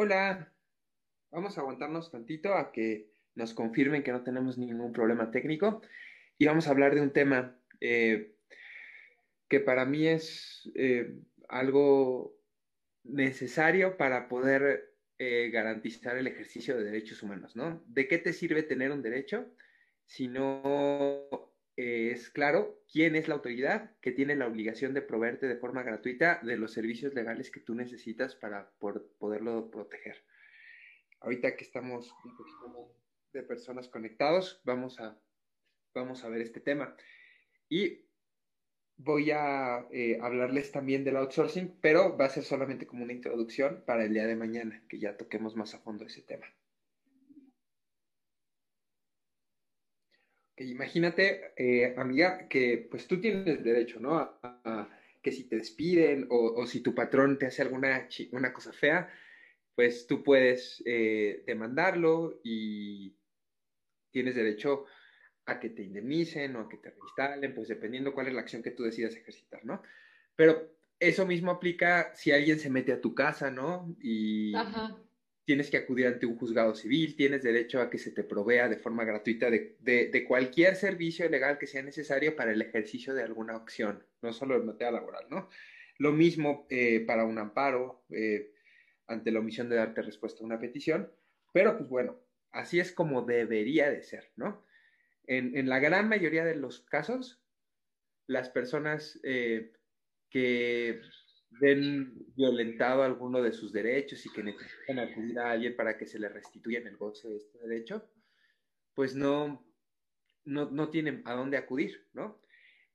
[0.00, 0.54] Hola,
[1.32, 5.82] vamos a aguantarnos tantito a que nos confirmen que no tenemos ningún problema técnico
[6.38, 8.36] y vamos a hablar de un tema eh,
[9.48, 11.18] que para mí es eh,
[11.48, 12.38] algo
[13.02, 17.82] necesario para poder eh, garantizar el ejercicio de derechos humanos, ¿no?
[17.88, 19.52] ¿De qué te sirve tener un derecho
[20.06, 21.47] si no
[21.78, 26.40] es claro quién es la autoridad que tiene la obligación de proveerte de forma gratuita
[26.42, 30.16] de los servicios legales que tú necesitas para poderlo proteger.
[31.20, 32.92] Ahorita que estamos un poquito
[33.32, 35.20] de personas conectados, vamos a,
[35.94, 36.96] vamos a ver este tema.
[37.68, 38.08] Y
[38.96, 43.84] voy a eh, hablarles también del outsourcing, pero va a ser solamente como una introducción
[43.86, 46.46] para el día de mañana, que ya toquemos más a fondo ese tema.
[50.64, 54.18] Imagínate, eh, amiga, que pues tú tienes derecho, ¿no?
[54.18, 54.88] A,
[55.22, 59.12] que si te despiden o, si tu patrón te hace alguna una cosa fea,
[59.74, 63.14] pues tú puedes eh, demandarlo y
[64.10, 64.86] tienes derecho
[65.46, 68.62] a que te indemnicen o a que te reinstalen, pues dependiendo cuál es la acción
[68.62, 69.82] que tú decidas ejercitar, ¿no?
[70.36, 73.96] Pero eso mismo aplica si alguien se mete a tu casa, ¿no?
[74.00, 74.52] Y
[75.48, 78.76] tienes que acudir ante un juzgado civil, tienes derecho a que se te provea de
[78.76, 84.04] forma gratuita de, cualquier servicio legal que sea necesario para el ejercicio de alguna acción,
[84.20, 85.48] no solo en materia laboral, ¿no?
[85.96, 88.52] Lo mismo eh, para un amparo eh,
[89.06, 91.10] ante la omisión de darte respuesta a una petición,
[91.54, 94.66] pero pues bueno, así es como debería de ser, ¿no?
[95.26, 97.42] En, la gran mayoría de los casos,
[98.26, 99.72] las personas eh,
[100.28, 101.00] que
[101.50, 106.18] ven violentado alguno de sus derechos y que necesitan acudir a alguien para que se
[106.18, 108.08] le restituyan el goce de este derecho,
[108.94, 109.64] pues no,
[110.44, 112.40] no, tienen a dónde acudir, ¿no?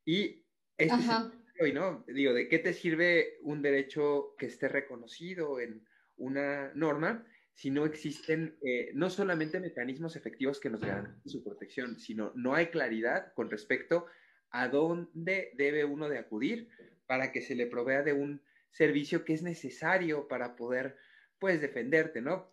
[0.06, 0.46] Y
[0.78, 2.04] este es ¿no?
[2.08, 5.86] Digo, ¿de qué te sirve un derecho que esté reconocido en
[6.18, 12.00] una norma si no existen eh, no solamente mecanismos efectivos que nos garanticen su protección,
[12.00, 14.08] sino no hay claridad con respecto
[14.50, 16.70] a dónde debe uno de acudir
[17.06, 18.42] para que se le provea de un
[18.74, 20.98] servicio que es necesario para poder,
[21.40, 22.52] pues, defenderte, ¿no?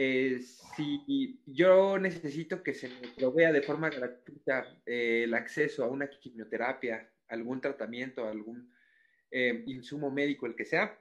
[0.00, 0.38] Eh,
[0.76, 6.08] si yo necesito que se me provea de forma gratuita eh, el acceso a una
[6.08, 8.72] quimioterapia, algún tratamiento, algún
[9.32, 10.98] eh, insumo médico, el que sea,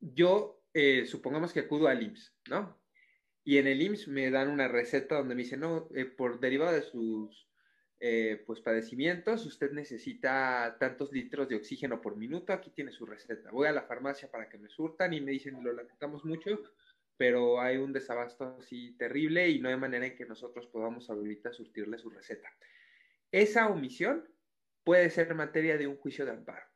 [0.00, 0.60] yo
[1.06, 2.78] supongamos que acudo al IMSS, ¿no?
[3.44, 6.82] Y en el IMSS me dan una receta donde me dicen, no, por derivado de
[6.82, 7.48] sus
[7.98, 13.50] eh, pues padecimientos, usted necesita tantos litros de oxígeno por minuto, aquí tiene su receta.
[13.50, 16.62] Voy a la farmacia para que me surtan y me dicen, lo lamentamos mucho,
[17.16, 21.52] pero hay un desabasto así terrible y no hay manera en que nosotros podamos ahorita
[21.52, 22.48] surtirle su receta.
[23.32, 24.28] Esa omisión
[24.84, 26.66] puede ser materia de un juicio de amparo.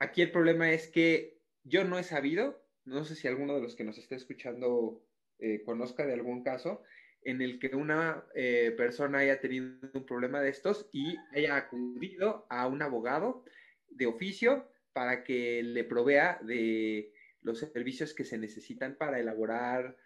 [0.00, 3.76] Aquí el problema es que yo no he sabido, no sé si alguno de los
[3.76, 5.04] que nos esté escuchando
[5.38, 6.82] eh, conozca de algún caso,
[7.24, 12.46] en el que una eh, persona haya tenido un problema de estos y haya acudido
[12.48, 13.44] a un abogado
[13.88, 17.12] de oficio para que le provea de
[17.42, 19.96] los servicios que se necesitan para elaborar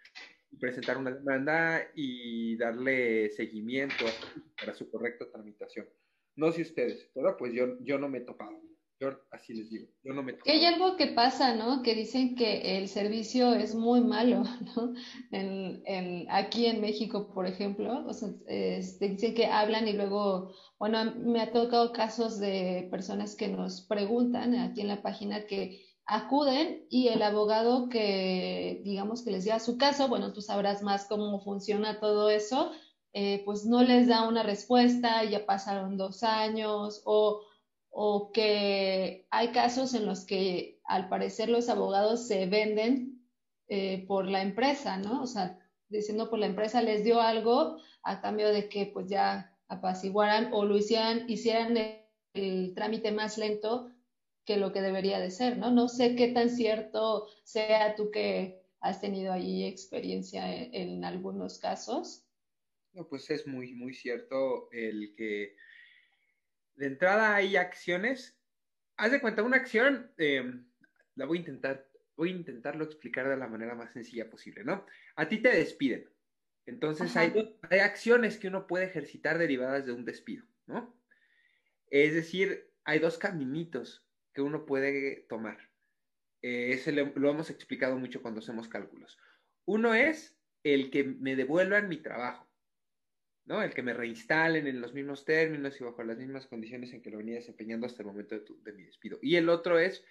[0.51, 4.05] y presentar una demanda y darle seguimiento
[4.57, 5.87] para su correcta tramitación.
[6.35, 8.61] No sé ustedes, pero pues yo, yo no me he topado.
[8.99, 10.49] Yo así les digo, yo no me toco.
[10.49, 11.83] Hay algo que pasa, ¿no?
[11.83, 14.43] Que dicen que el servicio es muy malo,
[14.75, 14.93] ¿no?
[15.31, 18.29] En, aquí en México, por ejemplo, o sea,
[18.99, 24.55] dicen que hablan y luego, bueno, me ha tocado casos de personas que nos preguntan
[24.55, 29.77] aquí en la página que acuden y el abogado que, digamos, que les lleva su
[29.77, 32.71] caso, bueno, tú sabrás más cómo funciona todo eso,
[33.13, 37.41] eh, pues no les da una respuesta, ya pasaron dos años o
[37.99, 43.27] o que hay casos en los que al parecer los abogados se venden
[43.69, 45.23] eh, por la empresa, ¿no?
[45.23, 45.57] O sea,
[45.89, 50.63] diciendo por la empresa les dio algo a cambio de que pues ya apaciguaran o
[50.63, 51.75] lo hicieran, hicieran
[52.35, 53.89] el, trámite más lento
[54.45, 55.71] que lo que debería de ser, ¿no?
[55.71, 61.57] No sé qué tan cierto sea tú que has tenido ahí experiencia en, en algunos
[61.57, 62.23] casos.
[62.93, 65.55] No, pues es muy, muy cierto el que
[66.77, 68.39] de entrada hay acciones.
[68.95, 70.43] Haz de cuenta, una acción, eh,
[71.15, 74.85] la voy a intentar, voy a intentarlo explicar de la manera más sencilla posible, ¿no?
[75.15, 76.09] A ti te despiden.
[76.65, 80.99] Entonces hay, hay, acciones que uno puede ejercitar derivadas de un despido, ¿no?
[81.89, 85.57] Es decir, hay dos caminitos que uno puede tomar.
[86.41, 89.17] Eh, ese lo, lo hemos explicado mucho cuando hacemos cálculos.
[89.65, 92.46] Uno es el que me devuelvan mi trabajo.
[93.47, 93.63] ¿No?
[93.63, 97.09] El que me reinstalen en los mismos términos y bajo las mismas condiciones en que
[97.09, 99.17] lo venía desempeñando hasta el momento de, mi despido.
[99.21, 100.03] Y el otro es,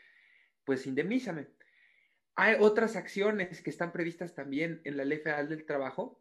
[0.65, 1.47] pues indemnízame.
[2.35, 6.21] hay otras acciones que están previstas también en la Ley Federal del Trabajo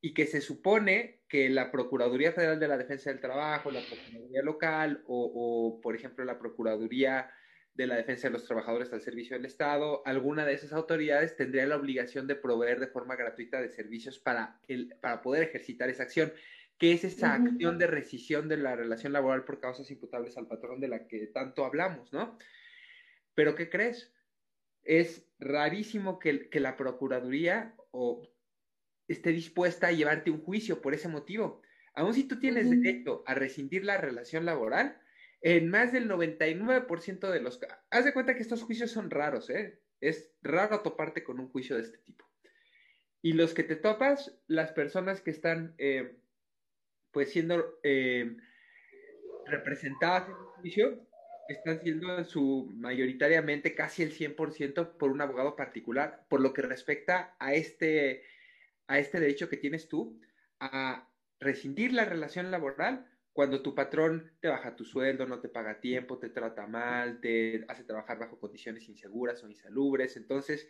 [0.00, 4.42] y que se supone que la Procuraduría Federal de la Defensa del Trabajo, la Procuraduría
[4.42, 7.30] Local o, o, por ejemplo, la Procuraduría
[7.74, 11.66] de la Defensa de los Trabajadores al Servicio del Estado, alguna de esas autoridades tendría
[11.66, 16.04] la obligación de proveer de forma gratuita de servicios para, el, para poder ejercitar esa
[16.04, 16.32] acción,
[16.78, 20.80] que es esa acción de rescisión de la relación laboral por causas imputables al patrón
[20.80, 22.38] de la que tanto hablamos, ¿no?
[23.34, 24.12] Pero ¿qué crees?
[24.84, 28.28] Es rarísimo que, que la Procuraduría o
[29.08, 31.60] esté dispuesta a llevarte un juicio por ese motivo.
[31.94, 35.00] Aun si tú tienes derecho a rescindir la relación laboral,
[35.44, 37.60] en más del 99% de los
[37.90, 39.78] haz de cuenta que estos juicios son raros, ¿eh?
[40.00, 42.24] Es raro toparte con un juicio de este tipo.
[43.20, 46.16] Y los que te topas, las personas que están, eh,
[47.10, 48.38] pues, siendo eh,
[49.44, 51.06] representadas en el juicio,
[51.48, 56.62] están siendo en su mayoritariamente casi el 100% por un abogado particular, por lo que
[56.62, 58.22] respecta a este,
[58.86, 60.18] a este derecho que tienes tú
[60.58, 61.06] a
[61.38, 66.18] rescindir la relación laboral cuando tu patrón te baja tu sueldo, no te paga tiempo,
[66.18, 70.16] te trata mal, te hace trabajar bajo condiciones inseguras o insalubres.
[70.16, 70.68] Entonces,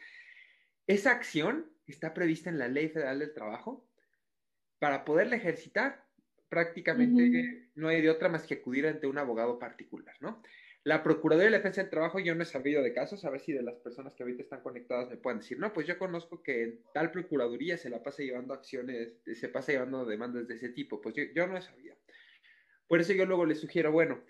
[0.86, 3.86] esa acción está prevista en la Ley Federal del Trabajo.
[4.78, 6.06] Para poderla ejercitar,
[6.48, 10.42] prácticamente no hay de otra más que acudir ante un abogado particular, ¿no?
[10.84, 13.40] La Procuraduría de la Defensa del Trabajo, yo no he sabido de casos, a ver
[13.40, 16.42] si de las personas que ahorita están conectadas me pueden decir, no, pues yo conozco
[16.42, 21.02] que tal Procuraduría se la pasa llevando acciones, se pasa llevando demandas de ese tipo,
[21.02, 21.96] pues yo, yo no he sabido.
[22.86, 24.22] Por eso yo luego les sugiero, bueno,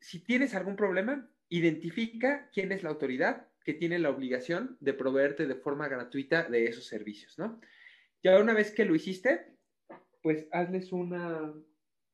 [0.00, 5.46] si tienes algún problema, identifica quién es la autoridad que tiene la obligación de proveerte
[5.46, 7.60] de forma gratuita de esos servicios, ¿no?
[8.22, 9.56] Ya una vez que lo hiciste,
[10.22, 11.52] pues hazles una,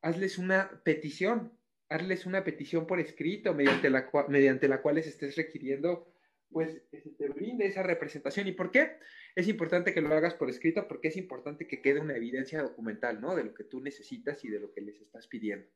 [0.03, 1.57] hazles una petición
[1.89, 6.13] hazles una petición por escrito mediante la, mediante la cual les estés requiriendo
[6.51, 6.83] pues
[7.19, 8.47] te brinde esa representación.
[8.49, 8.99] ¿Y por qué?
[9.35, 13.21] Es importante que lo hagas por escrito porque es importante que quede una evidencia documental,
[13.21, 13.35] ¿no?
[13.35, 15.69] De lo que tú necesitas y de lo que les estás pidiendo.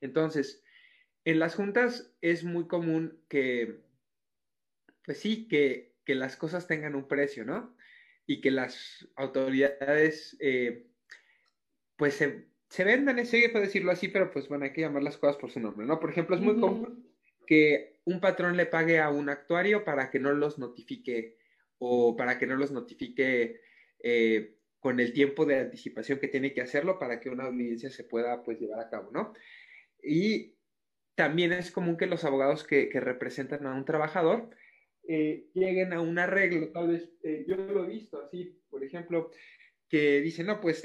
[0.00, 0.62] Entonces,
[1.24, 3.80] en las juntas es muy común que,
[5.04, 7.76] pues sí, que, que las cosas tengan un precio, ¿no?
[8.26, 10.86] Y que las autoridades, eh,
[11.96, 15.16] pues se, se vendan, ese, puede decirlo así, pero pues bueno, hay que llamar las
[15.16, 16.00] cosas por su nombre, ¿no?
[16.00, 17.08] Por ejemplo, es muy común
[17.46, 21.38] que un patrón le pague a un actuario para que no los notifique
[21.78, 23.60] o para que no los notifique
[24.02, 28.04] eh, con el tiempo de anticipación que tiene que hacerlo para que una audiencia se
[28.04, 29.32] pueda pues llevar a cabo, ¿no?
[30.02, 30.56] Y
[31.14, 34.50] también es común que los abogados que, representan a un trabajador
[35.08, 39.30] eh, lleguen a un arreglo, tal vez, eh, yo lo he visto así, por ejemplo,
[39.88, 40.82] que dice, no, pues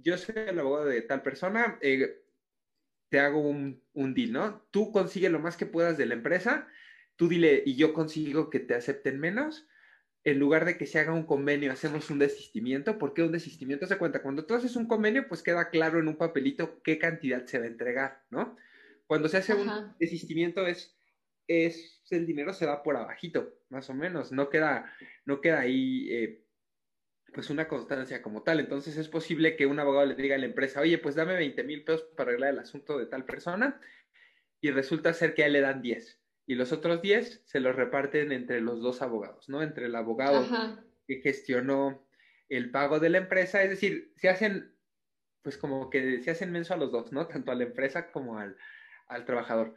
[0.00, 1.78] yo soy el abogado de tal persona,
[3.12, 4.66] te hago un, un, deal, ¿no?
[4.70, 6.66] Tú consigue lo más que puedas de la empresa,
[7.16, 9.68] tú dile, y yo consigo que te acepten menos,
[10.24, 12.96] en lugar de que se haga un convenio, hacemos un desistimiento.
[12.96, 13.86] ¿Por qué un desistimiento?
[13.86, 17.44] Se cuenta, cuando tú haces un convenio, pues queda claro en un papelito qué cantidad
[17.44, 18.56] se va a entregar, ¿no?
[19.06, 19.68] Cuando se hace un
[19.98, 20.96] desistimiento es,
[21.46, 24.90] es, el dinero se va por abajito, más o menos, no queda,
[25.26, 26.41] no queda ahí eh,
[27.32, 28.60] pues una constancia como tal.
[28.60, 31.64] Entonces es posible que un abogado le diga a la empresa, oye, pues dame 20
[31.64, 33.80] mil pesos para arreglar el asunto de tal persona
[34.60, 37.76] y resulta ser que a él le dan 10 y los otros 10 se los
[37.76, 39.62] reparten entre los dos abogados, ¿no?
[39.62, 40.46] Entre el abogado
[41.06, 42.06] que gestionó
[42.48, 44.74] el pago de la empresa, es decir, se hacen,
[45.42, 47.26] pues como que se hacen menso a los dos, ¿no?
[47.26, 48.56] Tanto a la empresa como al,
[49.06, 49.74] al trabajador.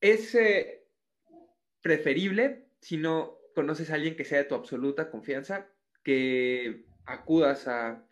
[0.00, 0.86] Es eh,
[1.80, 5.68] preferible si no conoces a alguien que sea de tu absoluta confianza,
[6.04, 8.06] que acudas a,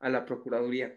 [0.00, 0.96] la Procuraduría.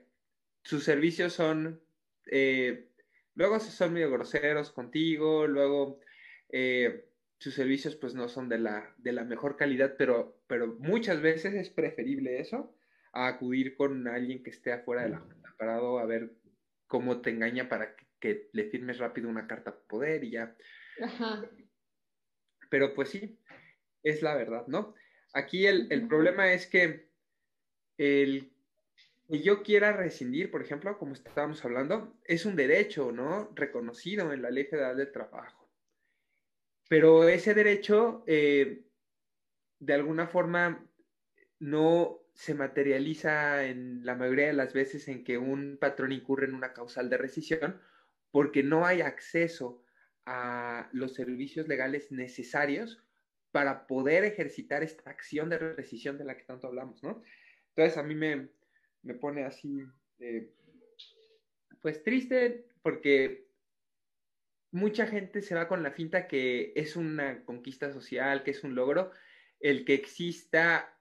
[0.63, 1.81] Sus servicios son,
[2.27, 2.89] eh,
[3.33, 5.99] luego son medio groseros contigo, luego
[6.49, 7.05] eh,
[7.39, 11.53] sus servicios pues no son de la, de la mejor calidad, pero, pero muchas veces
[11.55, 12.75] es preferible eso
[13.13, 16.31] a acudir con alguien que esté afuera de la junta parado a ver
[16.87, 20.55] cómo te engaña para que, que le firmes rápido una carta poder y ya.
[21.01, 21.49] Ajá.
[22.69, 23.39] Pero pues sí,
[24.03, 24.93] es la verdad, ¿no?
[25.33, 27.09] Aquí el, problema es que
[27.97, 28.51] el
[29.27, 33.51] que yo quiera rescindir, por ejemplo, como estábamos hablando, es un derecho, ¿no?
[33.53, 35.69] Reconocido en la Ley Federal del Trabajo.
[36.89, 38.85] Pero ese derecho, eh,
[39.77, 40.83] de alguna forma,
[41.59, 46.55] no se materializa en la mayoría de las veces en que un patrón incurre en
[46.55, 47.79] una causal de rescisión
[48.31, 49.83] porque no hay acceso
[50.25, 53.03] a los servicios legales necesarios
[53.51, 57.21] para poder ejercitar esta acción de rescisión de la que tanto hablamos, ¿no?
[57.69, 58.49] Entonces a mí me,
[59.03, 59.81] me pone así,
[60.19, 60.53] eh,
[61.81, 63.47] pues triste, porque
[64.71, 68.75] mucha gente se va con la finta que es una conquista social, que es un
[68.75, 69.11] logro,
[69.59, 70.95] el que exista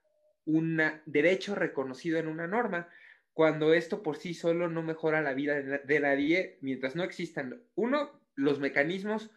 [0.44, 2.88] un derecho reconocido en una norma,
[3.34, 8.20] cuando esto por sí solo no mejora la vida de nadie, mientras no existan, uno,
[8.34, 9.30] los mecanismos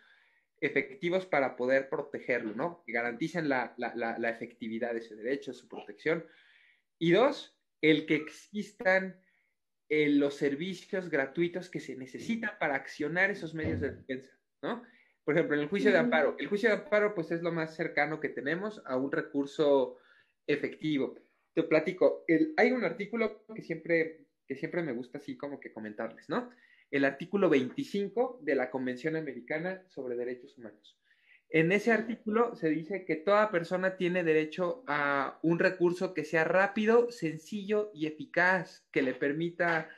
[0.62, 2.84] efectivos para poder protegerlo, ¿no?
[2.86, 3.76] Que garanticen la,
[4.30, 6.26] efectividad de ese derecho, su protección.
[7.00, 9.20] Y dos, el que existan
[9.90, 14.84] eh, los servicios gratuitos que se necesitan para accionar esos medios de defensa, ¿no?
[15.26, 16.36] Por ejemplo, en el juicio de amparo.
[16.40, 19.98] El juicio de amparo, pues, es lo más cercano que tenemos a un recurso
[20.46, 21.16] efectivo.
[21.54, 22.24] Te platico,
[22.58, 26.50] hay un artículo que siempre, que siempre me gusta así como que comentarles, ¿no?
[26.92, 30.98] El artículo 25 de la Convención Americana sobre Derechos Humanos.
[31.50, 36.46] En ese artículo se dice que toda persona tiene derecho a un recurso que sea
[36.46, 39.90] rápido, sencillo y eficaz, que le permita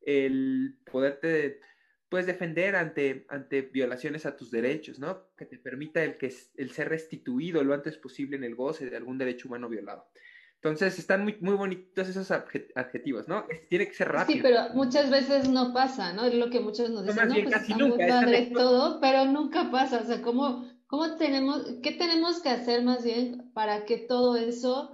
[0.00, 1.60] el poderte
[2.08, 5.34] pues defender ante, ante violaciones a tus derechos, ¿no?
[5.36, 8.96] Que te permita el, que, el ser restituido lo antes posible en el goce de
[8.96, 10.10] algún derecho humano violado.
[10.64, 13.44] Entonces están muy, muy bonitos esos adjetivos, ¿no?
[13.68, 14.36] Tiene que ser rápido.
[14.36, 16.24] Sí, pero muchas veces no pasa, ¿no?
[16.24, 20.00] Es lo que muchos nos dicen, no, pues está muy padre todo, pero nunca pasa.
[20.00, 24.92] O sea, ¿cómo, cómo tenemos, qué tenemos que hacer más bien para que todo eso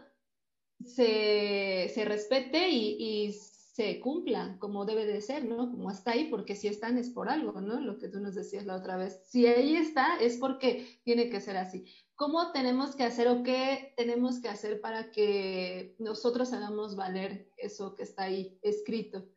[0.83, 3.33] se, se respete y, y
[3.79, 5.71] se cumpla como debe de ser, ¿no?
[5.71, 7.81] Como está ahí, porque si están es por algo, ¿no?
[7.81, 9.23] Lo que tú nos decías la otra vez.
[9.25, 11.85] Si ahí está, es porque tiene que ser así.
[12.17, 17.95] ¿Cómo tenemos que hacer o qué tenemos que hacer para que nosotros hagamos valer eso
[17.95, 19.29] que está ahí escrito?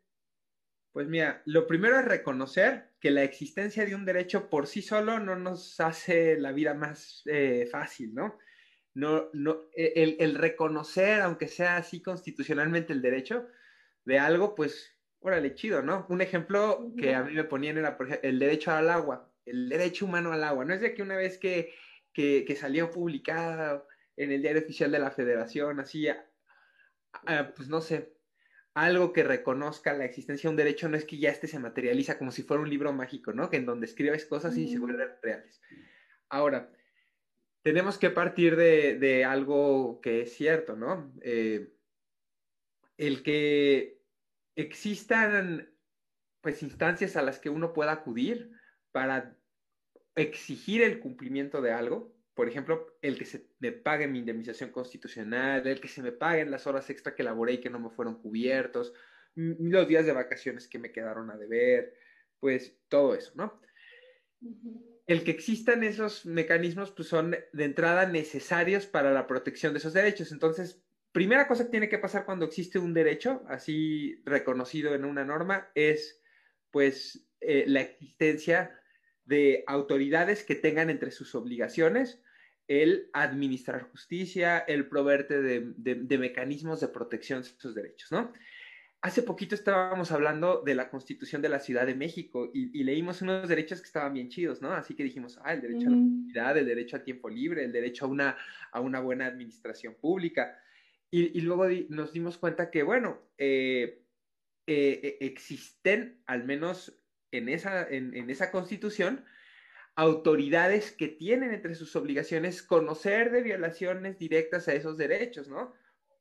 [0.91, 5.19] Pues mira, lo primero es reconocer que la existencia de un derecho por sí solo
[5.19, 8.39] no nos hace la vida más eh, fácil, ¿no?
[8.95, 13.45] No, no, e, el reconocer, aunque sea así constitucionalmente el derecho,
[14.05, 16.05] de algo, pues, órale, chido, ¿no?
[16.10, 19.70] Un ejemplo que a mí me ponían era, por ejemplo, el derecho al agua, el
[19.70, 20.65] derecho humano al agua.
[20.65, 21.74] No es de que una vez que,
[22.13, 23.86] que, que salió publicada
[24.17, 26.08] en el diario oficial de la federación, así,
[27.55, 28.17] pues no sé,
[28.74, 32.17] algo que reconozca la existencia de un derecho no es que ya este se materializa
[32.17, 33.50] como si fuera un libro mágico, ¿no?
[33.50, 35.62] Que en donde escribes cosas y se vuelven reales.
[36.29, 36.72] Ahora,
[37.63, 41.13] tenemos que partir de, de algo que es cierto, ¿no?
[41.22, 41.74] Eh,
[43.01, 44.00] el que
[44.55, 45.74] existan
[46.39, 48.51] pues instancias a las que uno pueda acudir
[48.91, 49.36] para
[50.15, 55.65] exigir el cumplimiento de algo, por ejemplo, el que se me pague mi indemnización constitucional,
[55.65, 58.22] el que se me paguen las horas extra que laboré y que no me fueron
[58.22, 58.93] cubiertos,
[59.34, 61.96] los días de vacaciones que me quedaron a deber,
[62.39, 63.60] pues todo eso, ¿no?
[65.08, 69.93] El que existan esos mecanismos, pues son de entrada necesarios para la protección de esos
[69.93, 70.31] derechos.
[70.31, 75.25] Entonces, primera cosa que tiene que pasar cuando existe un derecho así reconocido en una
[75.25, 76.22] norma es
[76.72, 78.80] pues eh, la existencia
[79.25, 82.22] de autoridades que tengan entre sus obligaciones
[82.72, 88.32] el administrar justicia, el proveerte de, mecanismos de protección de esos derechos, ¿no?
[89.01, 93.50] Hace poquito estábamos hablando de la Constitución de la Ciudad de México y, leímos unos
[93.50, 94.72] derechos que estaban bien chidos, ¿no?
[94.72, 97.74] Así que dijimos, ah, el derecho a la movilidad, el derecho a tiempo libre, el
[97.74, 98.38] derecho a una,
[98.72, 100.58] a una buena administración pública.
[101.13, 104.06] Y, luego nos dimos cuenta que, bueno, eh,
[104.65, 106.98] eh, e, existen, al menos
[107.32, 109.25] en esa, en, esa constitución,
[109.96, 115.74] autoridades que tienen entre sus obligaciones conocer de violaciones directas a esos derechos, ¿no?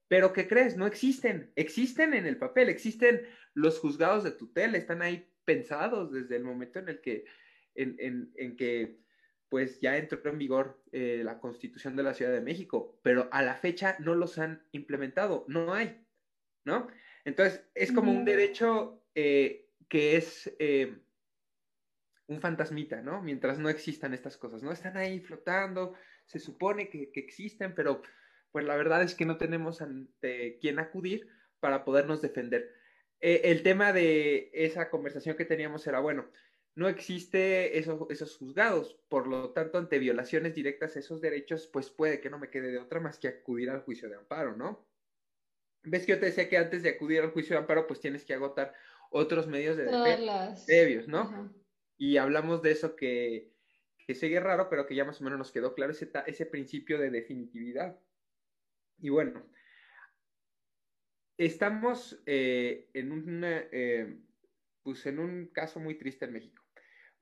[0.08, 0.76] Pero ¿qué crees?
[0.76, 1.52] No existen.
[1.54, 3.22] Existen en el papel, existen
[3.54, 7.24] los juzgados de tutela, están ahí pensados desde el momento en el que,
[7.76, 8.98] en, en que
[9.50, 13.42] pues ya entró en vigor eh, la constitución de la Ciudad de México, pero a
[13.42, 16.06] la fecha no los han implementado, no hay,
[16.64, 16.86] ¿no?
[17.24, 20.96] Entonces, es como un derecho eh, que es eh,
[22.28, 23.20] un fantasmita, ¿no?
[23.22, 24.70] Mientras no existan estas cosas, ¿no?
[24.70, 25.94] Están ahí flotando,
[26.26, 28.02] se supone que, que existen, pero
[28.52, 31.28] pues la verdad es que no tenemos ante quién acudir
[31.58, 32.72] para podernos defender.
[33.20, 36.30] el tema de esa conversación que teníamos era, bueno,
[36.74, 38.98] no existe esos juzgados.
[39.08, 42.72] Por lo tanto, ante violaciones directas a esos derechos, pues puede que no me quede
[42.72, 44.88] de otra más que acudir al juicio de amparo, ¿no?
[45.82, 48.24] Ves que yo te decía que antes de acudir al juicio de amparo, pues tienes
[48.24, 48.74] que agotar
[49.10, 51.52] otros medios de defensa previos, ¿no?
[51.96, 53.52] Y hablamos de eso que,
[54.06, 56.98] que sigue raro, pero que ya más o menos nos quedó claro ese, ese principio
[56.98, 57.98] de definitividad.
[58.98, 59.50] Y bueno,
[61.36, 63.64] estamos eh, en una...
[63.72, 64.18] Eh,
[64.82, 66.59] pues en un caso muy triste en México.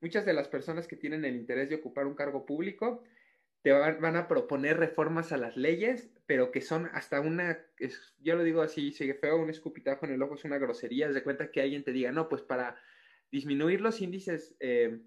[0.01, 3.03] Muchas de las personas que tienen el interés de ocupar un cargo público
[3.61, 7.59] te van, a proponer reformas a las leyes, pero que son hasta una,
[8.19, 11.23] yo lo digo así, sigue feo, un escupitajo en el ojo es una grosería, de
[11.23, 12.77] cuenta que alguien te diga, no, pues para
[13.31, 15.01] disminuir los índices eh,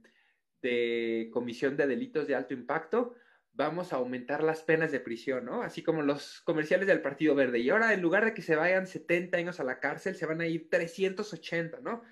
[0.60, 3.14] de comisión de delitos de alto impacto,
[3.54, 5.62] vamos a aumentar las penas de prisión, ¿no?
[5.62, 7.58] Así como los comerciales del Partido Verde.
[7.58, 10.40] Y ahora, en lugar de que se vayan 70 años a la cárcel, se van
[10.40, 12.02] a ir 380, ¿no?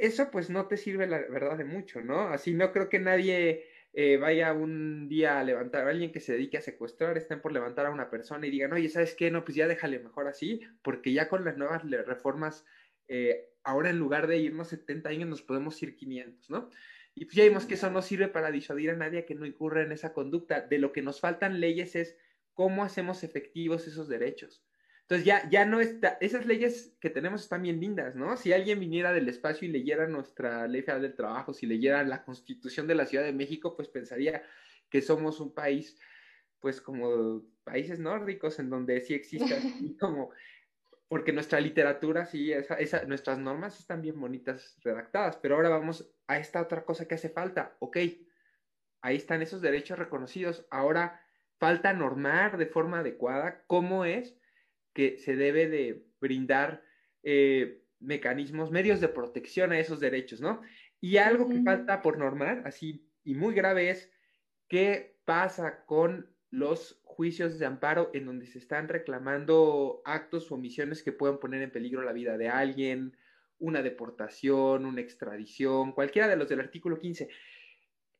[0.00, 2.28] Eso pues no te sirve, la verdad, de mucho, ¿no?
[2.28, 6.32] Así no creo que nadie eh, vaya un día a levantar a alguien que se
[6.32, 9.30] dedique a secuestrar, estén por levantar a una persona y digan, oye, ¿sabes qué?
[9.30, 12.64] No, pues ya déjale mejor así, porque ya con las nuevas reformas,
[13.08, 16.70] eh, ahora en lugar de irnos 70 años nos podemos ir 500, ¿no?
[17.14, 19.82] Y pues ya vimos que eso no sirve para disuadir a nadie que no incurra
[19.82, 20.62] en esa conducta.
[20.62, 22.16] De lo que nos faltan leyes es
[22.54, 24.64] cómo hacemos efectivos esos derechos.
[25.04, 28.38] Entonces ya, ya no está, esas leyes que tenemos están bien lindas, ¿no?
[28.38, 32.24] Si alguien viniera del espacio y leyera nuestra ley federal del trabajo, si leyera la
[32.24, 34.42] constitución de la Ciudad de México, pues pensaría
[34.88, 36.00] que somos un país,
[36.58, 39.54] pues como países nórdicos en donde sí existe
[40.00, 40.30] como
[41.06, 46.38] porque nuestra literatura, sí, esa, nuestras normas están bien bonitas redactadas, pero ahora vamos a
[46.38, 47.76] esta otra cosa que hace falta.
[47.78, 47.98] Ok,
[49.02, 50.66] ahí están esos derechos reconocidos.
[50.70, 51.20] Ahora
[51.58, 54.36] falta normar de forma adecuada cómo es
[54.94, 56.82] que se debe de brindar
[57.22, 60.62] eh, mecanismos, medios de protección a esos derechos, ¿no?
[61.00, 64.10] Y algo que falta por normar, así, y muy grave es,
[64.68, 71.02] ¿qué pasa con los juicios de amparo en donde se están reclamando actos o omisiones
[71.02, 73.16] que puedan poner en peligro la vida de alguien,
[73.58, 77.28] una deportación, una extradición, cualquiera de los del artículo 15.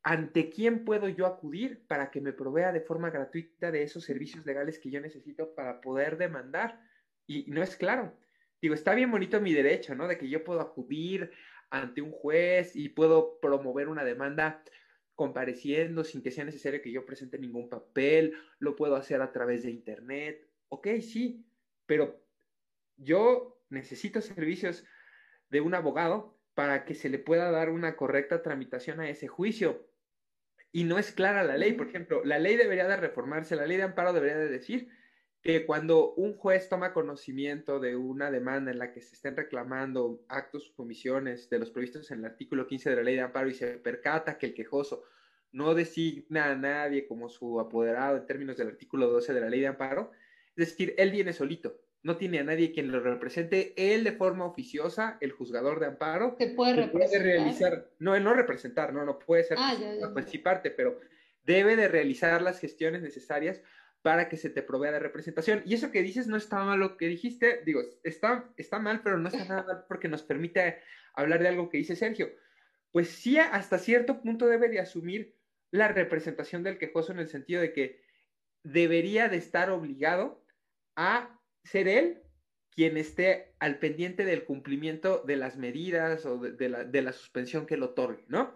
[0.07, 4.45] ¿Ante quién puedo yo acudir para que me provea de forma gratuita de esos servicios
[4.45, 6.79] legales que yo necesito para poder demandar?
[7.27, 8.15] Y, no es claro.
[8.61, 10.07] Digo, está bien bonito mi derecho, ¿no?
[10.07, 11.31] De que yo puedo acudir
[11.71, 14.63] ante un juez y puedo promover una demanda
[15.15, 19.63] compareciendo sin que sea necesario que yo presente ningún papel, lo puedo hacer a través
[19.63, 20.47] de internet.
[20.69, 21.47] Ok, sí,
[21.87, 22.23] pero
[22.99, 24.85] yo necesito servicios
[25.49, 29.94] de un abogado para que se le pueda dar una correcta tramitación a ese juicio.
[30.75, 33.77] Y no es clara la ley, por ejemplo, la ley debería de reformarse, la ley
[33.77, 34.89] de amparo debería de decir
[35.41, 40.25] que cuando un juez toma conocimiento de una demanda en la que se estén reclamando
[40.27, 43.49] actos o comisiones de los previstos en el artículo 15 de la ley de amparo
[43.49, 45.05] y se percata que el quejoso
[45.53, 49.61] no designa a nadie como su apoderado en términos del artículo 12 de la ley
[49.61, 50.11] de amparo,
[50.57, 54.45] es decir, él viene solito, no tiene a nadie quien lo represente, él de forma
[54.45, 56.87] oficiosa, el juzgador de amparo, ¿Se puede,
[57.19, 59.75] realizar, no, él no representar, no, no puede ser ah,
[60.13, 61.01] participarte, pero
[61.45, 63.63] debe de realizar las gestiones necesarias
[64.03, 65.63] para que se te provea de representación.
[65.65, 69.19] Y eso que dices no está mal lo que dijiste, digo, está, está mal, pero
[69.19, 70.81] no está nada mal porque nos permite
[71.15, 72.31] hablar de algo que dice Sergio.
[72.93, 75.39] Pues sí, hasta cierto punto debe de asumir
[75.71, 78.05] la representación del quejoso en el sentido de que
[78.63, 80.45] debería de estar obligado
[80.97, 82.23] a ser él
[82.71, 87.67] quien esté al pendiente del cumplimiento de las medidas o de, la, de la, suspensión
[87.67, 88.53] que lo otorgue, ¿no?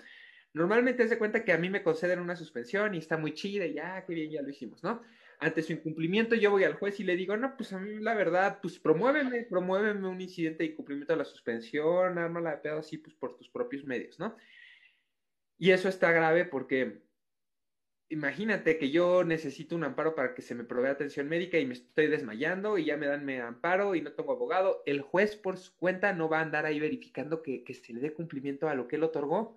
[0.54, 3.74] Normalmente se cuenta que a mí me conceden una suspensión y está muy chida y
[3.74, 5.02] ya, qué bien, ya lo hicimos, ¿no?
[5.40, 8.14] Ante su incumplimiento yo voy al juez y le digo, no, pues a mí la
[8.14, 12.98] verdad, pues promuéveme, promuéveme un incidente de incumplimiento de la suspensión, la de pedo así,
[12.98, 14.36] pues por tus propios medios, ¿no?
[15.58, 17.02] Y eso está grave porque
[18.10, 21.74] imagínate que yo necesito un amparo para que se me provea atención médica y me
[21.74, 25.58] estoy desmayando y ya me dan mi amparo y no tengo abogado, el juez por
[25.58, 28.74] su cuenta no va a andar ahí verificando que, que, se le dé cumplimiento a
[28.74, 29.56] lo que él otorgó.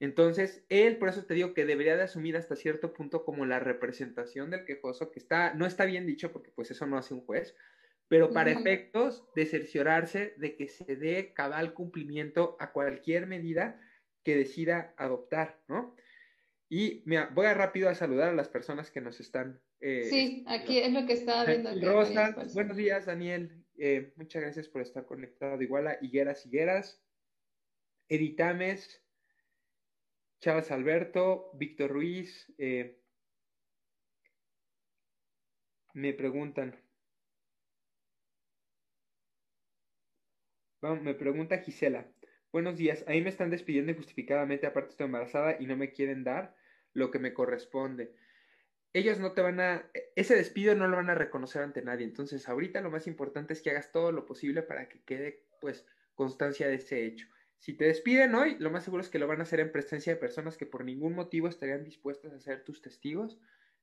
[0.00, 3.60] Entonces, él, por eso te digo que debería de asumir hasta cierto punto como la
[3.60, 7.20] representación del quejoso, que está, no está bien dicho porque pues eso no hace un
[7.20, 7.54] juez,
[8.08, 13.80] pero para efectos de cerciorarse de que se dé cabal cumplimiento a cualquier medida
[14.24, 15.94] que decida adoptar, ¿no?
[16.68, 19.60] Y mira, voy a rápido a saludar a las personas que nos están.
[19.80, 21.70] Eh, sí, aquí es lo que estaba viendo.
[21.80, 23.64] Rosa, buenos días, Daniel.
[23.76, 25.60] Eh, muchas gracias por estar conectado.
[25.60, 27.02] Igual a Higueras Higueras,
[28.08, 29.02] Editames,
[30.40, 32.52] Chávez Alberto, Víctor Ruiz.
[32.58, 33.00] Eh,
[35.92, 36.80] me preguntan.
[41.02, 42.06] me pregunta Gisela.
[42.54, 46.54] Buenos días, ahí me están despidiendo injustificadamente, aparte estoy embarazada y no me quieren dar
[46.92, 48.14] lo que me corresponde.
[48.92, 52.04] Ellos no te van a, ese despido no lo van a reconocer ante nadie.
[52.04, 55.84] Entonces, ahorita lo más importante es que hagas todo lo posible para que quede, pues,
[56.14, 57.26] constancia de ese hecho.
[57.58, 60.14] Si te despiden hoy, lo más seguro es que lo van a hacer en presencia
[60.14, 63.40] de personas que por ningún motivo estarían dispuestas a ser tus testigos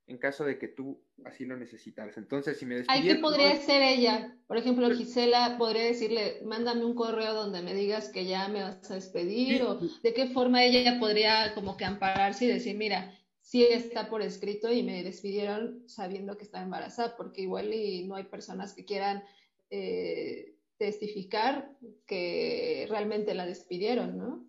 [0.08, 2.18] en caso de que tú así lo necesitaras.
[2.18, 3.16] Entonces, si me despidieron...
[3.16, 4.38] ¿Qué podría ser ella?
[4.48, 8.92] Por ejemplo, Gisela podría decirle, mándame un correo donde me digas que ya me vas
[8.92, 13.64] a despedir, o de qué forma ella podría como que ampararse y decir, mira, sí
[13.64, 18.26] está por escrito y me despidieron sabiendo que estaba embarazada, porque igual y no hay
[18.26, 19.24] personas que quieran
[19.70, 21.72] eh, testificar
[22.06, 24.46] que realmente la despidieron, ¿no?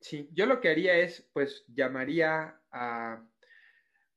[0.00, 3.24] Sí, yo lo que haría es, pues, llamaría a,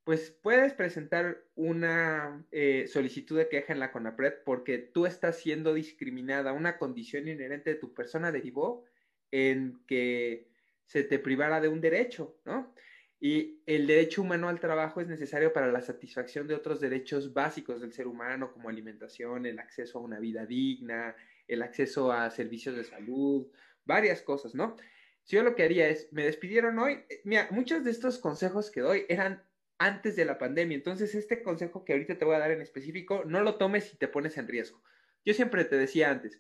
[0.10, 5.76] pues, puedes presentar una eh, solicitud de queja en la CONAPRED porque tú estás siendo
[5.76, 6.52] discriminada.
[6.52, 8.86] Una condición inherente de tu persona derivó
[9.30, 10.48] en que
[10.88, 12.74] se te privara de un derecho, ¿no?
[13.20, 17.80] Y el derecho humano al trabajo es necesario para la satisfacción de otros derechos básicos
[17.80, 21.16] del ser humano, como alimentación, el acceso a una vida digna,
[21.48, 23.46] el acceso a servicios de salud,
[23.86, 24.76] varias cosas, ¿no?
[25.22, 28.72] Si yo lo que haría es, me despidieron hoy, eh, mira, muchos de estos consejos
[28.72, 29.44] que doy eran
[29.80, 33.24] antes de la pandemia, entonces este consejo que ahorita te voy a dar en específico,
[33.26, 34.84] no lo tomes si te pones en riesgo.
[35.26, 36.40] Yo siempre te decía antes,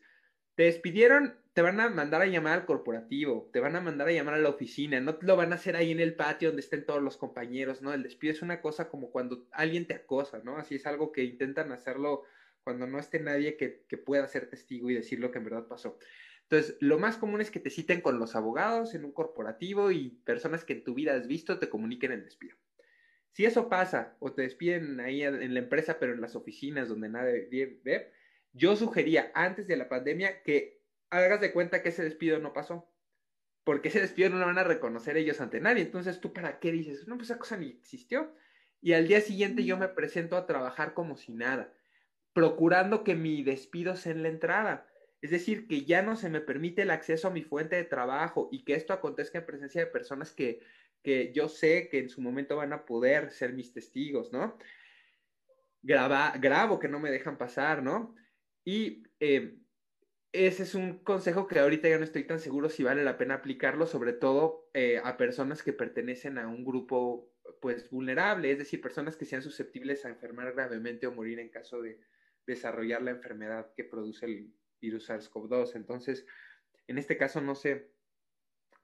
[0.55, 4.11] te despidieron, te van a mandar a llamar al corporativo, te van a mandar a
[4.11, 6.85] llamar a la oficina, no lo van a hacer ahí en el patio donde estén
[6.85, 7.93] todos los compañeros, ¿no?
[7.93, 10.57] El despido es una cosa como cuando alguien te acosa, ¿no?
[10.57, 12.23] Así es algo que intentan hacerlo
[12.61, 15.67] cuando no esté nadie que, que pueda ser testigo y decir lo que en verdad
[15.67, 15.97] pasó.
[16.43, 20.09] Entonces, lo más común es que te citen con los abogados en un corporativo y
[20.25, 22.57] personas que en tu vida has visto te comuniquen el despido.
[23.31, 27.09] Si eso pasa o te despiden ahí en la empresa, pero en las oficinas donde
[27.09, 28.11] nadie ve,
[28.53, 32.91] yo sugería antes de la pandemia que hagas de cuenta que ese despido no pasó.
[33.63, 35.83] Porque ese despido no lo van a reconocer ellos ante nadie.
[35.83, 37.07] Entonces, ¿tú para qué dices?
[37.07, 38.33] No, pues esa cosa ni existió.
[38.81, 41.73] Y al día siguiente yo me presento a trabajar como si nada,
[42.33, 44.89] procurando que mi despido sea en la entrada
[45.21, 48.47] es decir, que ya no se me permite el acceso a mi fuente de trabajo
[48.51, 50.61] y que esto acontezca en presencia de personas que,
[51.03, 54.57] que yo sé que en su momento van a poder ser mis testigos, ¿no?
[55.81, 58.15] Graba, grabo que no me dejan pasar, ¿no?
[58.65, 59.57] Y eh,
[60.31, 63.35] ese es un consejo que ahorita ya no estoy tan seguro si vale la pena
[63.35, 67.31] aplicarlo, sobre todo eh, a personas que pertenecen a un grupo
[67.61, 71.81] pues vulnerable, es decir, personas que sean susceptibles a enfermar gravemente o morir en caso
[71.81, 71.99] de
[72.45, 75.75] desarrollar la enfermedad que produce el, virus SARS-CoV-2.
[75.75, 76.25] Entonces,
[76.87, 77.91] en este caso no sé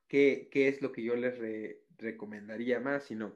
[0.08, 1.39] qué, qué es lo que yo les
[1.98, 3.36] recomendaría más, sino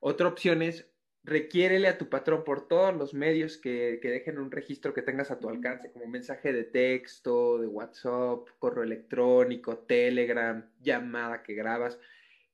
[0.00, 0.90] otra opción es
[1.22, 5.30] requiérele a tu patrón por todos los medios que, que, dejen un registro que tengas
[5.30, 11.98] a tu alcance, como mensaje de texto, de WhatsApp, correo electrónico, Telegram, llamada que grabas,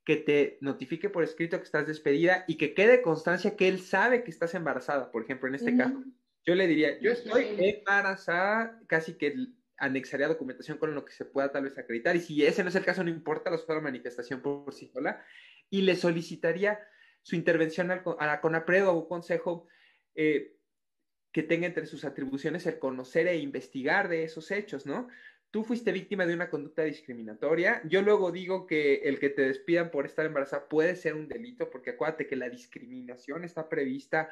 [0.05, 4.25] que te notifique por escrito que estás despedida y que quede constancia que él sabe
[4.25, 6.03] que estás embarazada, por ejemplo, en este caso.
[6.45, 9.35] Yo le diría, yo estoy embarazada, casi que
[9.79, 12.75] anexaría documentación con lo que se pueda tal vez acreditar, y si ese no es
[12.75, 15.25] el caso, no importa, la sola manifestación por, sí sola,
[15.71, 16.81] y le solicitaría
[17.23, 19.67] su intervención a la CONAPRED o un consejo
[20.15, 20.57] eh,
[21.33, 25.09] que tenga entre sus atribuciones el conocer e investigar de esos hechos, ¿no?
[25.51, 27.83] Tú fuiste víctima de una conducta discriminatoria.
[27.85, 31.71] Yo luego digo que el que te despidan por estar embarazada puede ser un delito,
[31.71, 34.29] porque acuérdate que la discriminación está prevista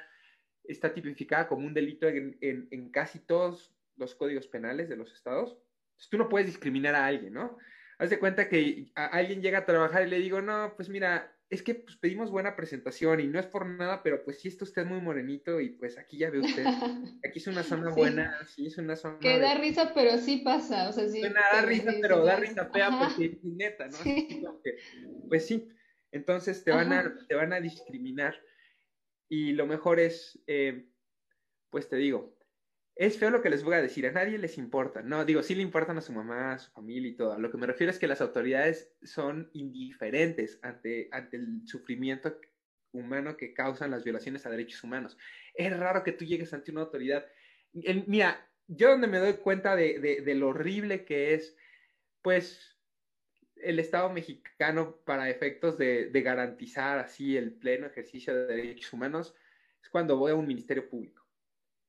[0.64, 5.58] está tipificada como un delito en, en, casi todos los códigos penales de los estados.
[6.10, 7.56] tú no puedes discriminar a alguien, ¿no?
[7.98, 11.62] Haz de cuenta que alguien llega a trabajar y le digo, no, pues mira, es
[11.62, 14.84] que pues, pedimos buena presentación y no es por nada, pero pues sí está usted
[14.84, 16.64] muy morenito y pues aquí ya ve usted,
[17.24, 19.18] aquí es una zona buena, sí es una zona...
[19.20, 21.22] Que da risa, pero sí pasa, o sea, sí.
[21.22, 24.60] da risa, pero da risa fea porque es neta, ¿no?
[25.28, 25.68] pues sí,
[26.10, 28.40] entonces te van, a, te van a discriminar.
[29.28, 30.88] Y lo mejor es, eh,
[31.70, 32.33] pues te digo,
[32.96, 35.02] es feo lo que les voy a decir, a nadie les importa.
[35.02, 37.38] No, digo, sí le importan a su mamá, a su familia y todo.
[37.38, 42.38] Lo que me refiero es que las autoridades son indiferentes ante, ante el sufrimiento
[42.92, 45.18] humano que causan las violaciones a derechos humanos.
[45.54, 47.26] Es raro que tú llegues ante una autoridad.
[48.06, 51.56] mira, yo donde me doy cuenta de, de, de lo horrible que es,
[52.22, 52.74] pues
[53.64, 59.34] el Estado mexicano para efectos de, garantizar así el pleno ejercicio de derechos humanos
[59.82, 61.23] es cuando voy a un ministerio público.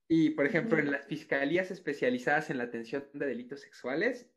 [0.08, 4.30] Y, por ejemplo, en las fiscalías especializadas en la atención de delitos sexuales,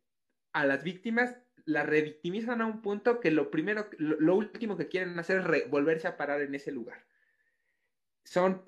[0.53, 1.37] a las víctimas
[1.69, 6.09] las revictimizan a un punto que lo primero, lo, último que quieren hacer es volverse
[6.09, 7.05] a parar en ese lugar.
[8.25, 8.65] Son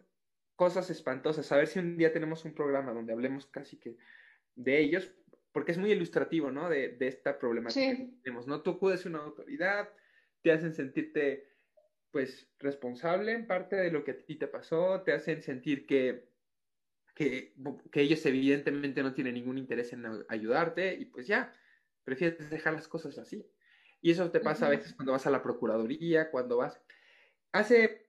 [0.54, 1.50] cosas espantosas.
[1.50, 3.96] A ver si un día tenemos un programa donde hablemos casi que
[4.54, 5.10] de ellos,
[5.52, 6.68] porque es muy ilustrativo, ¿no?
[6.68, 8.60] De, de esta problemática que tenemos, ¿no?
[8.60, 9.88] Tú acudes a una autoridad,
[10.42, 11.48] te hacen sentirte,
[12.10, 16.29] pues, responsable en parte de lo que a ti te pasó, te hacen sentir que,
[17.20, 17.52] que,
[17.92, 21.52] que ellos evidentemente no tienen ningún interés en ayudarte y pues ya,
[22.02, 23.46] prefieres dejar las cosas así.
[24.00, 26.80] Y eso te pasa a veces cuando vas a la Procuraduría, cuando vas...
[27.52, 28.06] Hace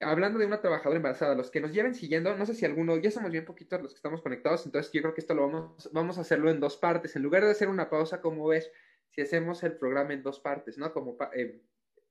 [0.00, 3.10] hablando de una trabajadora embarazada, los que nos lleven siguiendo, no sé si alguno, ya
[3.10, 6.16] somos bien poquitos los que estamos conectados, entonces yo creo que esto lo vamos, vamos
[6.16, 7.14] a hacerlo en dos partes.
[7.14, 8.72] En lugar de hacer una pausa, como ves,
[9.10, 10.90] si hacemos el programa en dos partes, ¿no?
[10.94, 11.60] Como eh,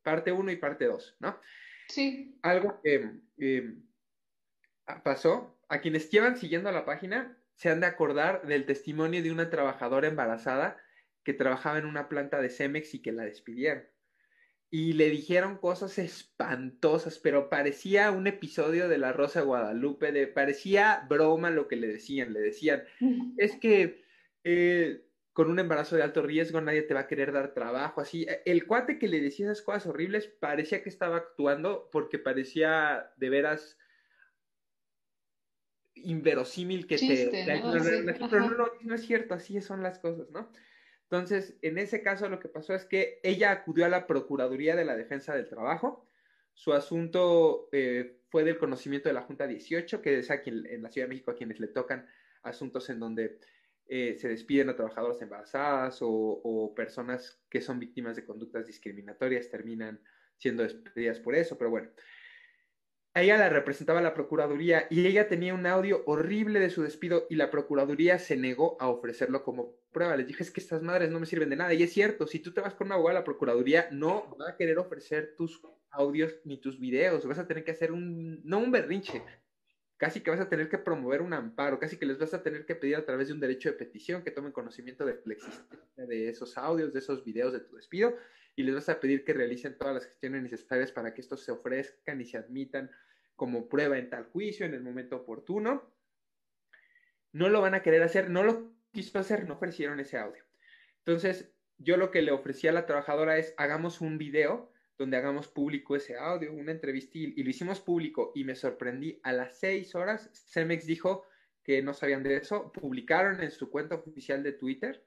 [0.03, 1.39] parte uno y parte dos, ¿no?
[1.87, 2.37] Sí.
[2.43, 3.75] Algo que eh,
[5.03, 9.49] pasó, a quienes llevan siguiendo la página, se han de acordar del testimonio de una
[9.49, 10.77] trabajadora embarazada
[11.23, 13.83] que trabajaba en una planta de Cemex y que la despidieron.
[14.69, 20.27] Y le dijeron cosas espantosas, pero parecía un episodio de La Rosa de Guadalupe, de,
[20.27, 22.33] parecía broma lo que le decían.
[22.33, 22.83] Le decían,
[23.37, 24.03] es que
[24.43, 28.27] eh, con un embarazo de alto riesgo nadie te va a querer dar trabajo, así.
[28.45, 33.29] El cuate que le decía esas cosas horribles parecía que estaba actuando porque parecía de
[33.29, 33.77] veras
[35.95, 37.29] inverosímil que te...
[38.29, 40.51] Pero no, no, es cierto, así son las cosas, ¿no?
[41.03, 44.85] Entonces, en ese caso lo que pasó es que ella acudió a la Procuraduría de
[44.85, 46.07] la Defensa del Trabajo.
[46.53, 50.89] Su asunto eh, fue del conocimiento de la Junta 18, que es aquí en, la
[50.89, 52.07] Ciudad de México a quienes le tocan
[52.43, 53.39] asuntos en donde
[53.87, 59.49] eh, se despiden a trabajadoras embarazadas o, o, personas que son víctimas de conductas discriminatorias
[59.49, 59.99] terminan
[60.37, 61.89] siendo despedidas por eso, pero bueno,
[63.13, 67.35] ella la representaba la Procuraduría y ella tenía un audio horrible de su despido y
[67.35, 70.15] la Procuraduría se negó a ofrecerlo como prueba.
[70.15, 71.73] Les dije, es que estas madres no me sirven de nada.
[71.73, 74.55] Y es cierto, si tú te vas con una abogada la Procuraduría, no va a
[74.55, 77.25] querer ofrecer tus audios ni tus videos.
[77.25, 79.21] Vas a tener que hacer un, no un berrinche,
[79.97, 82.65] casi que vas a tener que promover un amparo, casi que les vas a tener
[82.65, 86.05] que pedir a través de un derecho de petición que tomen conocimiento de la existencia
[86.07, 88.15] de esos audios, de esos videos de tu despido
[88.55, 91.51] y les vas a pedir que realicen todas las gestiones necesarias para que estos se
[91.51, 92.91] ofrezcan y se admitan
[93.35, 95.91] como prueba en tal juicio en el momento oportuno.
[97.31, 100.43] No lo van a querer hacer, no lo quiso hacer, no ofrecieron ese audio.
[100.99, 105.47] Entonces, yo lo que le ofrecí a la trabajadora es hagamos un video donde hagamos
[105.47, 109.19] público ese audio, una entrevista y, lo hicimos público y me sorprendí.
[109.23, 111.25] A las seis horas, Cemex dijo
[111.63, 115.03] que no sabían de eso, publicaron en su cuenta oficial de Twitter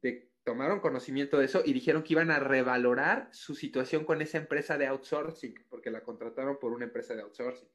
[0.00, 4.38] de tomaron conocimiento de eso y dijeron que iban a revalorar su situación con esa
[4.38, 7.68] empresa de outsourcing, porque la contrataron por una empresa de outsourcing.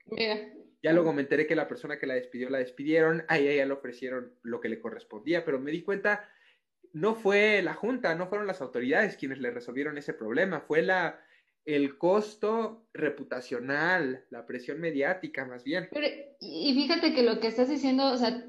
[0.82, 3.74] Ya luego me enteré que la persona que la despidió la despidieron, a ella le
[3.74, 6.30] ofrecieron lo que le correspondía, pero me di cuenta,
[6.94, 11.20] no fue la Junta, no fueron las autoridades quienes le resolvieron ese problema, fue la
[11.66, 15.88] el costo reputacional, la presión mediática más bien.
[16.40, 18.44] y fíjate que lo que estás diciendo, o sea,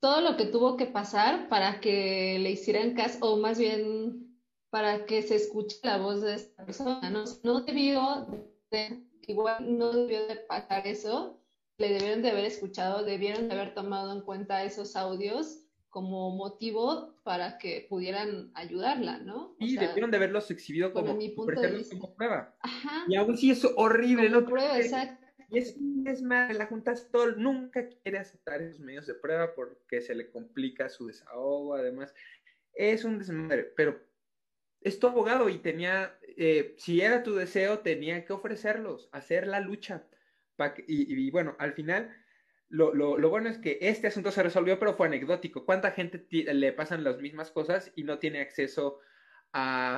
[0.00, 4.26] todo lo que tuvo que pasar para que le hicieran caso, o más bien
[4.70, 7.24] para que se escuche la voz de esta persona, ¿no?
[7.42, 8.26] No debió
[8.70, 11.40] de, igual no debió de pasar eso,
[11.78, 17.14] le debieron de haber escuchado, debieron de haber tomado en cuenta esos audios como motivo
[17.22, 19.56] para que pudieran ayudarla, ¿no?
[19.58, 21.98] Y debieron de haberlos exhibido como, mi punto de vista.
[21.98, 22.54] como prueba.
[22.60, 23.04] Ajá.
[23.08, 24.46] Y aún sí es horrible, como ¿no?
[24.46, 29.14] Prueba, exacto y es un desmadre, la Junta Stoll nunca quiere aceptar esos medios de
[29.14, 32.14] prueba porque se le complica su desahogo, además,
[32.74, 34.00] es un desmadre, pero
[34.80, 39.60] es tu abogado y tenía, eh, si era tu deseo, tenía que ofrecerlos, hacer la
[39.60, 40.04] lucha.
[40.86, 42.14] y, bueno, al final,
[42.68, 45.64] lo, lo, bueno es que este asunto se resolvió, pero fue anecdótico.
[45.64, 49.15] ¿Cuánta gente le pasan las mismas cosas y no tiene acceso a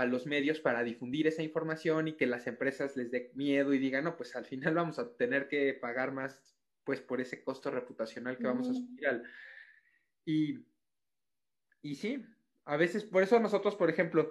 [0.09, 4.05] los medios para difundir esa información y que las empresas les dé miedo y digan,
[4.05, 8.39] no, pues al final vamos a tener que pagar más, pues por ese costo reputacional
[8.39, 9.07] que vamos a asumir.
[9.07, 9.25] Al...
[10.25, 10.65] Y,
[11.83, 12.25] y sí,
[12.65, 14.31] a veces, por eso nosotros, por ejemplo,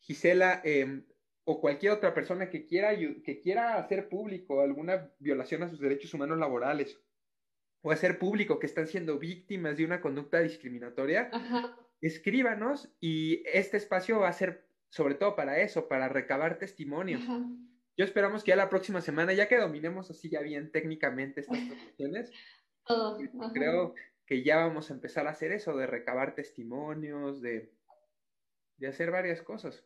[0.00, 1.04] Gisela em,
[1.44, 6.12] o cualquier otra persona que quiera, que quiera hacer público alguna violación a sus derechos
[6.12, 7.00] humanos laborales
[7.82, 11.30] o hacer público que están siendo víctimas de una conducta discriminatoria,
[12.00, 17.22] escríbanos y este espacio va a ser sobre todo para eso, para recabar testimonios.
[17.96, 21.58] Yo esperamos que ya la próxima semana, ya que dominemos así ya bien técnicamente estas
[21.68, 22.30] cuestiones,
[23.52, 23.94] creo
[24.26, 27.72] que ya vamos a empezar a hacer eso, de recabar testimonios, de,
[28.76, 29.84] de hacer varias cosas.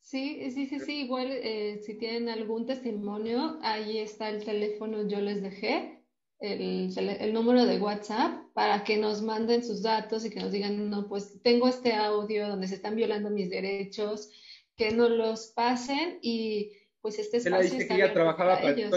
[0.00, 5.20] Sí, sí, sí, sí, igual eh, si tienen algún testimonio, ahí está el teléfono, yo
[5.20, 6.03] les dejé
[6.40, 11.08] el, número de WhatsApp para que nos manden sus datos y que nos digan, no,
[11.08, 14.30] pues tengo este audio donde se están violando mis derechos,
[14.76, 18.92] que nos los pasen y pues este espacio Se dice que ella trabajaba para, ellos,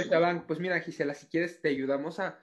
[0.47, 2.39] Pues mira, Gisela, si quieres te ayudamos a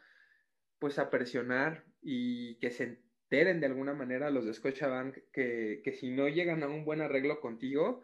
[0.78, 5.92] pues a presionar y que se enteren de alguna manera los de Scotiabank que, que
[5.92, 8.02] si no llegan a un buen arreglo contigo,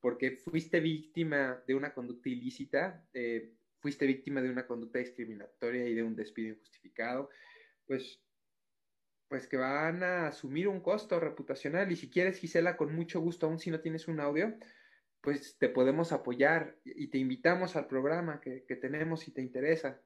[0.00, 5.94] porque fuiste víctima de una conducta ilícita, eh, fuiste víctima de una conducta discriminatoria y
[5.94, 7.30] de un despido injustificado,
[7.86, 8.20] pues,
[9.28, 11.90] pues que van a asumir un costo reputacional.
[11.92, 14.54] Y si quieres, Gisela, con mucho gusto, aún si no tienes un audio,
[15.20, 20.00] pues te podemos apoyar y te invitamos al programa que, tenemos si te interesa.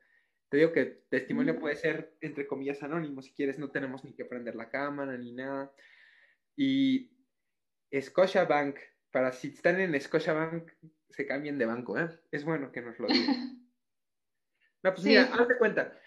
[0.48, 3.22] Te digo que testimonio puede ser, entre comillas, anónimo.
[3.22, 5.72] Si quieres, no tenemos ni que prender la cámara ni nada.
[6.56, 7.10] Y
[7.98, 8.78] Scotiabank,
[9.10, 10.70] para si están en Scotiabank,
[11.10, 12.08] se cambien de banco, ¿eh?
[12.30, 13.58] Es bueno que nos lo digan.
[14.82, 15.98] No, pues mira, hazte cuenta.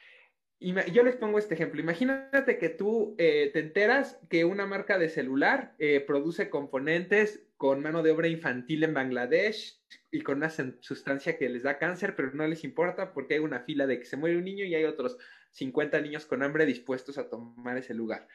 [0.60, 1.80] yo les pongo este ejemplo.
[1.80, 7.82] Imagínate que tú eh, te enteras que una marca de celular eh, produce componentes con
[7.82, 12.32] mano de obra infantil en Bangladesh y con una sustancia que les da cáncer, pero
[12.34, 14.84] no les importa porque hay una fila de que se muere un niño y hay
[14.84, 15.18] otros
[15.52, 18.28] 50 niños con hambre dispuestos a tomar ese lugar.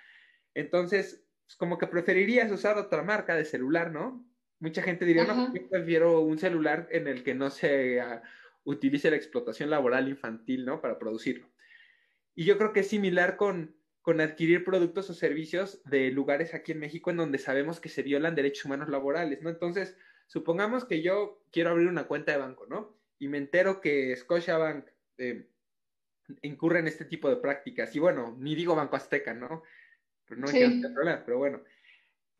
[0.54, 4.24] Entonces, pues, como que preferirías usar otra marca de celular, ¿no?
[4.58, 8.20] Mucha gente diría, no, yo prefiero un celular en el que no se uh,
[8.64, 10.80] utilice la explotación laboral infantil, ¿no?
[10.80, 11.48] Para producirlo.
[12.34, 16.72] Y yo creo que es similar con, con adquirir productos o servicios de lugares aquí
[16.72, 19.50] en México en donde sabemos que se violan derechos humanos laborales, ¿no?
[19.50, 19.96] Entonces,
[20.26, 22.96] supongamos que yo quiero abrir una cuenta de banco, ¿no?
[23.18, 24.86] Y me entero que Scotiabank
[25.18, 25.48] eh,
[26.42, 27.94] incurre en este tipo de prácticas.
[27.94, 29.62] Y bueno, ni digo Banco Azteca, ¿no?
[30.26, 31.62] Pero no hay problema, pero bueno.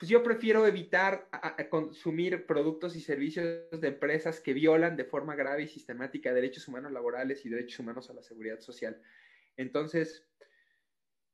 [0.00, 1.28] Pues yo prefiero evitar
[1.68, 6.90] consumir productos y servicios de empresas que violan de forma grave y sistemática derechos humanos
[6.90, 8.98] laborales y derechos humanos a la seguridad social.
[9.58, 10.26] Entonces,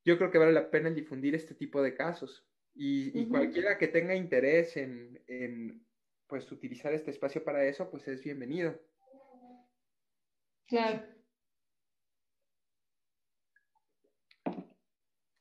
[0.05, 2.45] yo creo que vale la pena difundir este tipo de casos.
[2.75, 5.87] Y, cualquiera que tenga interés en, en,
[6.27, 8.83] pues, utilizar este espacio para eso, pues es bienvenido.
[10.67, 11.16] Claro.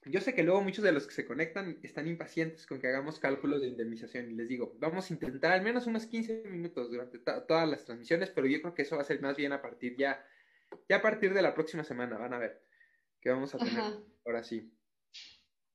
[0.05, 3.19] Yo sé que luego muchos de los que se conectan están impacientes con que hagamos
[3.19, 7.17] cálculos de indemnización y les digo, vamos a intentar al menos unos 15 minutos durante
[7.19, 9.95] todas las transmisiones, pero yo creo que eso va a ser más bien a partir
[9.97, 10.23] ya,
[10.87, 12.61] ya a partir de la próxima semana, van a ver
[13.19, 13.81] que vamos a tener
[14.25, 14.71] ahora sí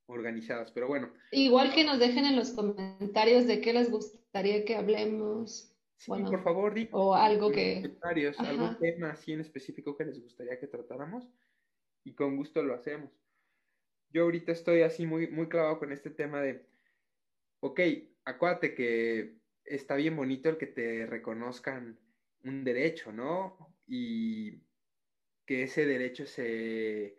[0.07, 1.13] organizadas, pero bueno.
[1.33, 5.75] Igual que nos dejen en los comentarios de qué les gustaría que hablemos.
[5.97, 10.23] Sí, por favor, di o algo que comentarios, algún tema así en específico que les
[10.23, 11.29] gustaría que tratáramos
[12.05, 13.11] y con gusto lo hacemos.
[14.11, 16.67] Yo ahorita estoy así muy muy clavado con este tema de
[17.61, 17.81] ok,
[18.25, 21.99] acuérdate que está bien bonito el que te reconozcan
[22.45, 23.77] un derecho, ¿no?
[23.87, 24.63] Y
[25.47, 27.17] que ese derecho se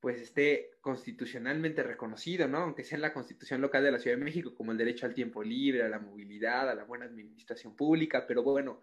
[0.00, 2.58] pues esté constitucionalmente reconocido, ¿no?
[2.58, 5.14] Aunque sea en la constitución local de la Ciudad de México, como el derecho al
[5.14, 8.80] tiempo libre, a la movilidad, a la buena administración pública, pero bueno,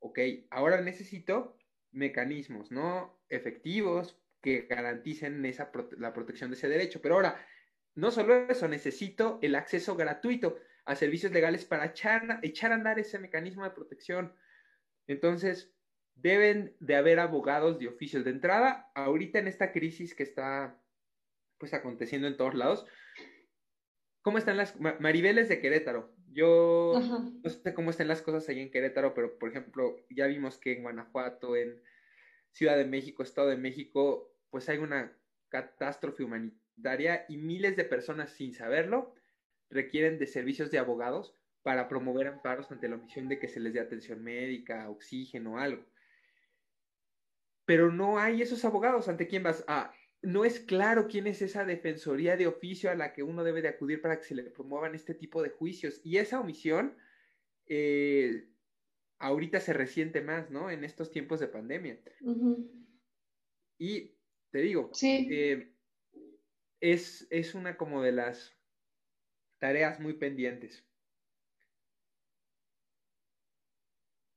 [0.00, 0.18] ok,
[0.50, 1.56] ahora necesito
[1.92, 3.22] mecanismos, ¿no?
[3.28, 7.44] Efectivos que garanticen esa la protección de ese derecho, pero ahora,
[7.94, 12.98] no solo eso, necesito el acceso gratuito a servicios legales para echar, echar a andar
[12.98, 14.34] ese mecanismo de protección.
[15.06, 15.74] Entonces,
[16.14, 18.90] deben de haber abogados de oficios de entrada.
[18.94, 20.80] Ahorita en esta crisis que está
[21.58, 22.86] pues aconteciendo en todos lados,
[24.22, 26.14] ¿cómo están las Maribeles de Querétaro?
[26.32, 26.94] Yo
[27.42, 30.72] no sé cómo están las cosas ahí en Querétaro, pero por ejemplo, ya vimos que
[30.72, 31.82] en Guanajuato, en
[32.52, 35.16] Ciudad de México, Estado de México, pues hay una
[35.48, 39.14] catástrofe humanitaria y miles de personas sin saberlo
[39.68, 43.72] requieren de servicios de abogados para promover amparos ante la omisión de que se les
[43.74, 45.84] dé atención médica, oxígeno, algo
[47.70, 49.64] pero no hay esos abogados ante quién vas.
[49.68, 53.62] Ah, no es claro quién es esa defensoría de oficio a la que uno debe
[53.62, 56.00] de acudir para que se le promuevan este tipo de juicios.
[56.02, 56.96] Y esa omisión
[57.66, 58.48] eh,
[59.20, 60.68] ahorita se resiente más, ¿no?
[60.68, 62.00] En estos tiempos de pandemia.
[63.78, 64.16] Y
[64.50, 65.72] te digo, eh,
[66.80, 68.56] es, es una como de las
[69.58, 70.84] tareas muy pendientes.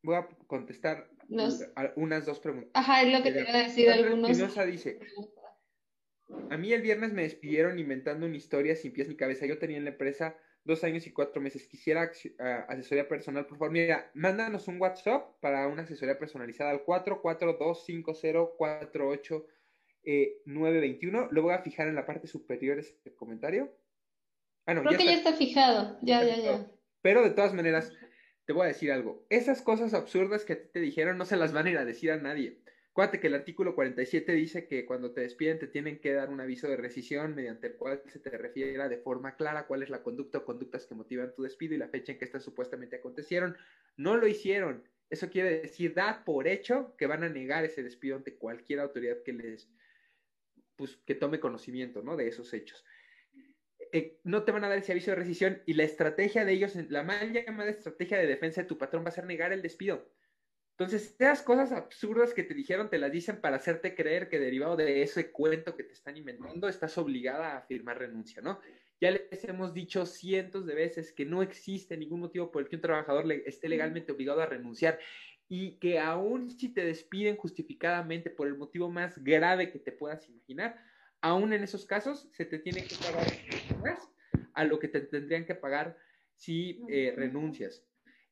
[0.04, 1.10] Voy a contestar
[1.96, 2.72] unas dos preguntas.
[2.74, 4.38] Ajá, es lo que te iba a decir algunos.
[4.68, 5.00] dice,
[6.50, 9.46] a mí el viernes me despidieron inventando una historia sin pies ni cabeza.
[9.46, 11.66] Yo tenía en la empresa dos años y cuatro meses.
[11.68, 12.12] Quisiera
[12.68, 13.72] asesoría personal, por favor.
[13.72, 19.46] Mira, mándanos un WhatsApp para una asesoría personalizada al 4425048
[20.04, 21.30] eh, 921.
[21.32, 23.76] Lo voy a fijar en la parte superior de este comentario.
[24.66, 25.98] Ah, Creo que ya está fijado.
[26.02, 26.72] Ya, ya, ya.
[27.02, 27.92] Pero de todas maneras,
[28.46, 29.26] te voy a decir algo.
[29.30, 31.86] Esas cosas absurdas que a ti te dijeron no se las van a ir a
[31.86, 32.62] decir a nadie.
[32.92, 36.40] Acuérdate que el artículo 47 dice que cuando te despiden te tienen que dar un
[36.40, 40.04] aviso de rescisión mediante el cual se te refiera de forma clara cuál es la
[40.04, 43.58] conducta o conductas que motivan tu despido y la fecha en que estas supuestamente acontecieron.
[43.98, 44.84] No lo hicieron.
[45.10, 49.24] Eso quiere decir, da por hecho que van a negar ese despido ante cualquier autoridad
[49.24, 49.70] que les,
[50.76, 52.16] pues, que tome conocimiento, ¿no?
[52.16, 52.84] De esos hechos.
[53.92, 56.76] Eh, no te van a dar ese aviso de rescisión y la estrategia de ellos,
[56.90, 60.12] la mal llamada estrategia de defensa de tu patrón va a ser negar el despido.
[60.72, 64.76] Entonces, esas cosas absurdas que te dijeron te las dicen para hacerte creer que derivado
[64.76, 68.60] de ese cuento que te están inventando, estás obligada a firmar renuncia, ¿no?
[69.02, 72.78] Ya les hemos dicho cientos de veces que no existe ningún motivo por el que
[72.78, 75.00] un trabajador esté legalmente obligado a renunciar
[75.50, 80.28] y que aún si te despiden justificadamente por el motivo más grave que te puedas
[80.30, 80.80] imaginar,
[81.22, 83.28] aún en esos casos se te tiene que pagar
[83.82, 84.10] más
[84.54, 85.98] a lo que te tendrían que pagar
[86.36, 87.86] si eh, renuncias.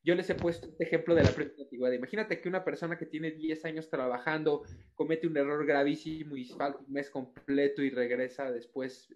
[0.03, 1.93] yo les he puesto este ejemplo de la de antigüedad.
[1.93, 4.63] Imagínate que una persona que tiene 10 años trabajando
[4.95, 9.13] comete un error gravísimo y falta un mes completo y regresa después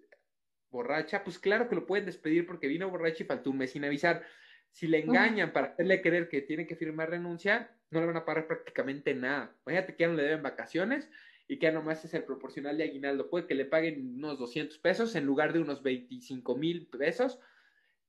[0.76, 3.84] borracha, pues claro que lo pueden despedir porque vino borracha y faltó un mes sin
[3.84, 4.22] avisar.
[4.70, 8.24] Si le engañan para hacerle creer que tiene que firmar renuncia, no le van a
[8.24, 9.54] pagar prácticamente nada.
[9.66, 11.10] Imagínate que ya no le deben vacaciones
[11.48, 13.30] y que ya nomás es el proporcional de aguinaldo.
[13.30, 17.40] Puede que le paguen unos 200 pesos en lugar de unos 25 mil pesos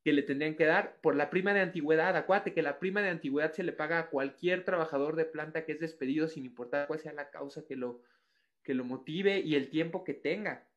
[0.04, 2.16] que le tendrían que dar por la prima de antigüedad.
[2.16, 5.74] Acuérdate que la prima de antigüedad se le paga a cualquier trabajador de planta que
[5.74, 8.02] es despedido sin importar cuál sea la causa que lo,
[8.64, 10.68] que lo motive y el tiempo que tenga.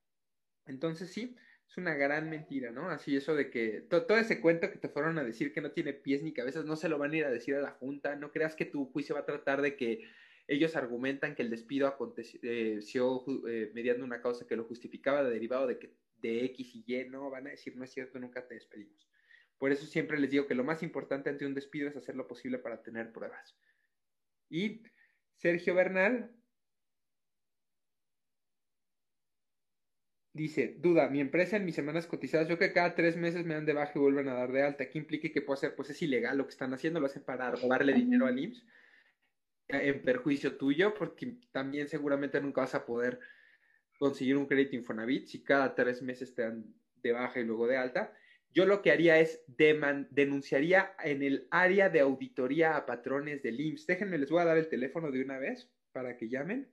[0.66, 1.36] Entonces sí,
[1.70, 2.90] es una gran mentira, ¿no?
[2.90, 5.92] Así eso de que todo ese cuento que te fueron a decir que no tiene
[5.92, 8.32] pies ni cabezas, no se lo van a ir a decir a la Junta, no
[8.32, 10.02] creas que tu juicio va a tratar de que
[10.48, 15.78] ellos argumentan que el despido aconteció eh, mediante una causa que lo justificaba derivado de
[15.78, 19.08] que de X y Y, no, van a decir, no es cierto, nunca te despedimos.
[19.56, 22.26] Por eso siempre les digo que lo más importante ante un despido es hacer lo
[22.26, 23.56] posible para tener pruebas.
[24.48, 24.82] Y
[25.36, 26.32] Sergio Bernal
[30.40, 33.66] Dice, duda, mi empresa en mis semanas cotizadas, yo que cada tres meses me dan
[33.66, 34.88] de baja y vuelven a dar de alta.
[34.88, 35.74] ¿Qué implica que puedo hacer?
[35.74, 38.64] Pues es ilegal lo que están haciendo, lo hacen para robarle dinero al IMSS
[39.68, 43.20] en perjuicio tuyo, porque también seguramente nunca vas a poder
[43.98, 46.64] conseguir un crédito Infonavit si cada tres meses te dan
[47.02, 48.14] de baja y luego de alta.
[48.50, 53.86] Yo lo que haría es denunciaría en el área de auditoría a patrones del IMSS.
[53.86, 56.72] Déjenme, les voy a dar el teléfono de una vez para que llamen.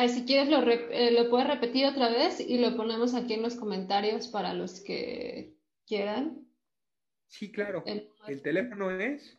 [0.08, 3.54] si quieres lo, eh, lo puedes repetir otra vez y lo ponemos aquí en los
[3.54, 5.54] comentarios para los que
[5.86, 6.48] quieran.
[7.28, 7.84] Sí, claro.
[7.86, 9.38] El, teléfono es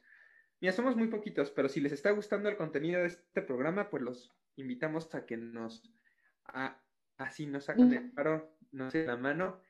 [0.61, 4.03] ya somos muy poquitos, pero si les está gustando el contenido de este programa, pues
[4.03, 5.83] los invitamos a que nos,
[7.17, 9.61] así nos hagan el paro, no sé, la mano,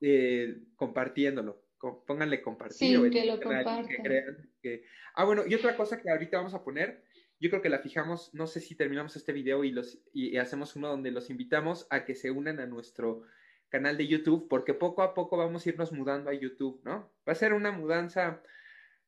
[0.00, 1.64] eh, compartiéndolo.
[2.06, 2.76] Pónganle compartir.
[2.76, 3.86] Sí, que lo compartan.
[5.14, 7.02] Ah, bueno, y otra cosa que ahorita vamos a poner,
[7.40, 10.76] yo creo que la fijamos, no sé si terminamos este video y, los, y hacemos
[10.76, 13.22] uno donde los invitamos a que se unan a nuestro
[13.70, 17.10] canal de YouTube, porque poco a poco vamos a irnos mudando a YouTube, ¿no?
[17.26, 18.42] Va a ser una mudanza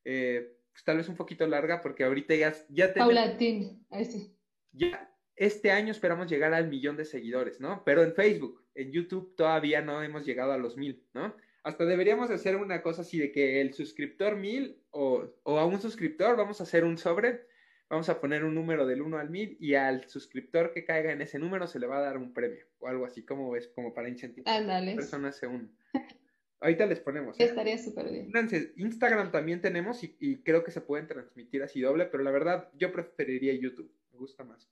[0.04, 3.14] eh, pues, tal vez un poquito larga porque ahorita ya, ya tenemos...
[3.14, 4.36] Paulatín, sí.
[4.72, 7.82] Ya este año esperamos llegar al millón de seguidores, ¿no?
[7.84, 11.34] Pero en Facebook, en YouTube todavía no hemos llegado a los mil, ¿no?
[11.64, 15.80] Hasta deberíamos hacer una cosa así de que el suscriptor mil o, o a un
[15.80, 17.46] suscriptor vamos a hacer un sobre,
[17.88, 21.22] vamos a poner un número del 1 al mil y al suscriptor que caiga en
[21.22, 23.94] ese número se le va a dar un premio o algo así, como es como
[23.94, 25.70] para incentivar a las personas se unen.
[26.62, 27.38] Ahorita les ponemos.
[27.40, 27.44] ¿eh?
[27.44, 28.32] Estaría súper bien.
[28.76, 32.92] Instagram también tenemos y, creo que se pueden transmitir así doble, pero la verdad yo
[32.92, 33.92] preferiría YouTube.
[34.12, 34.70] Me gusta más.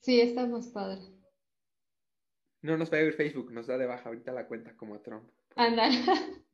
[0.00, 1.00] Sí, está más padre.
[2.60, 5.02] No nos va a ir Facebook, nos da de baja ahorita la cuenta como a
[5.02, 5.30] Trump.
[5.56, 5.88] Anda.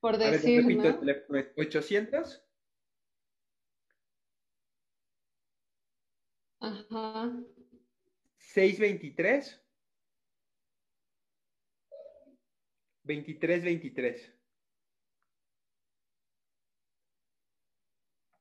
[0.00, 2.42] Por decir, a repito, el teléfono es 800
[6.58, 7.32] Ajá.
[8.38, 9.63] 623
[13.04, 14.32] 2323.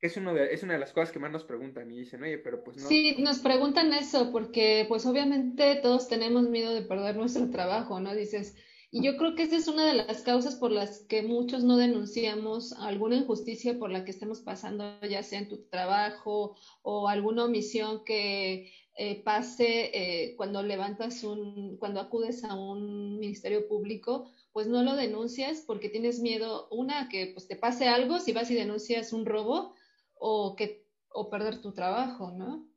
[0.00, 2.76] Es, es una de las cosas que más nos preguntan y dicen, oye, pero pues
[2.76, 2.86] no.
[2.86, 8.14] Sí, nos preguntan eso porque pues obviamente todos tenemos miedo de perder nuestro trabajo, ¿no?
[8.14, 8.56] Dices,
[8.90, 11.76] y yo creo que esa es una de las causas por las que muchos no
[11.76, 17.44] denunciamos alguna injusticia por la que estemos pasando, ya sea en tu trabajo o alguna
[17.44, 24.68] omisión que eh, pase eh, cuando levantas un, cuando acudes a un ministerio público, pues
[24.68, 28.54] no lo denuncias porque tienes miedo, una, que pues te pase algo si vas y
[28.54, 29.74] denuncias un robo
[30.14, 32.68] o que o perder tu trabajo, ¿no?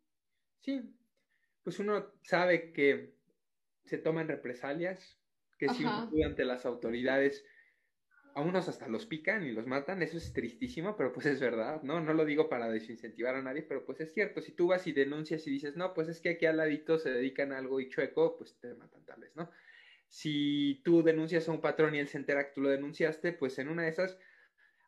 [0.61, 0.81] Sí,
[1.63, 3.13] pues uno sabe que
[3.85, 5.18] se toman represalias
[5.59, 5.85] que si
[6.23, 7.45] ante las autoridades
[8.33, 11.83] a unos hasta los pican y los matan, eso es tristísimo, pero pues es verdad,
[11.83, 11.99] ¿no?
[11.99, 14.93] No lo digo para desincentivar a nadie, pero pues es cierto, si tú vas y
[14.93, 17.89] denuncias y dices, no, pues es que aquí al ladito se dedican a algo y
[17.89, 19.51] chueco, pues te matan tal vez, ¿no?
[20.07, 23.59] Si tú denuncias a un patrón y él se entera que tú lo denunciaste, pues
[23.59, 24.17] en una de esas,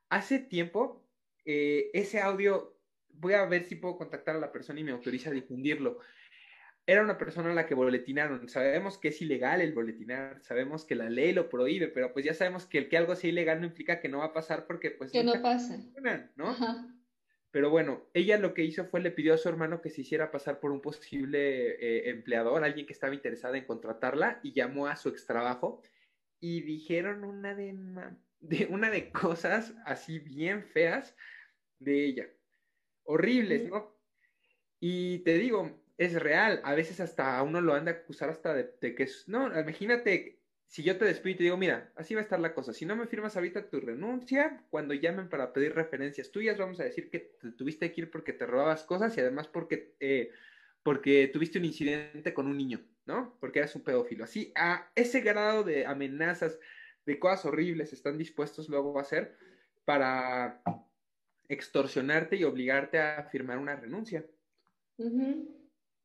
[0.10, 1.06] hace tiempo,
[1.44, 5.30] eh, ese audio, voy a ver si puedo contactar a la persona y me autoriza
[5.30, 6.00] a difundirlo
[6.86, 8.50] era una persona a la que boletinaron.
[8.50, 12.34] Sabemos que es ilegal el boletinar, sabemos que la ley lo prohíbe, pero pues ya
[12.34, 14.92] sabemos que el que algo sea ilegal no implica que no va a pasar porque
[14.92, 15.12] pues...
[15.12, 15.80] Que no pase.
[16.36, 16.56] ¿no?
[17.52, 20.32] Pero bueno, ella lo que hizo fue le pidió a su hermano que se hiciera
[20.32, 24.96] pasar por un posible eh, empleador, alguien que estaba interesado en contratarla, y llamó a
[24.96, 25.82] su extrabajo
[26.40, 27.78] y dijeron una de,
[28.40, 31.16] de, una de cosas así bien feas
[31.80, 32.28] de ella.
[33.04, 33.98] Horribles, ¿no?
[34.80, 36.62] Y te digo, es real.
[36.64, 39.28] A veces hasta a uno lo han de acusar hasta de, que es...
[39.28, 42.56] No, imagínate si yo te despido y te digo, mira, así va a estar la
[42.56, 42.74] cosa.
[42.74, 46.86] Si no me firmas ahorita tu renuncia, cuando llamen para pedir referencias tuyas, vamos a
[46.86, 50.32] decir que te tuviste que ir porque te robabas cosas y además porque, eh,
[50.82, 53.38] porque tuviste un incidente con un niño, ¿no?
[53.40, 54.24] Porque eras un pedófilo.
[54.24, 56.58] Así, a ese grado de amenazas,
[57.06, 59.38] de cosas horribles están dispuestos luego a hacer
[59.86, 60.64] para
[61.48, 64.26] extorsionarte y obligarte a firmar una renuncia.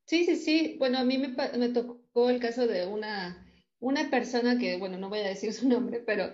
[0.07, 0.77] Sí, sí, sí.
[0.79, 3.45] Bueno, a mí me, tocó el caso de una,
[3.81, 6.33] una persona que, bueno, no voy a decir su nombre, pero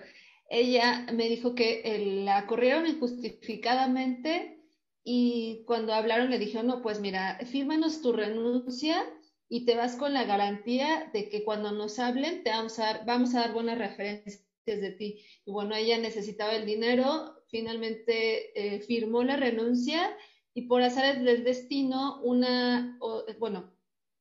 [0.51, 4.59] ella me dijo que la corrieron injustificadamente
[5.05, 9.05] y cuando hablaron le dijeron, no, pues mira, fírmanos tu renuncia
[9.49, 13.07] y te vas con la garantía de que cuando nos hablen te vamos a dar,
[13.07, 15.25] vamos a dar buenas referencias de ti.
[15.47, 20.15] Y bueno, ella necesitaba el dinero, finalmente eh, firmó la renuncia
[20.55, 22.99] y por hacer del destino, una,
[23.39, 23.73] bueno,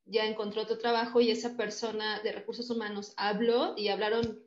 [0.06, 4.40] ya encontró otro trabajo y esa persona de recursos humanos habló y hablaron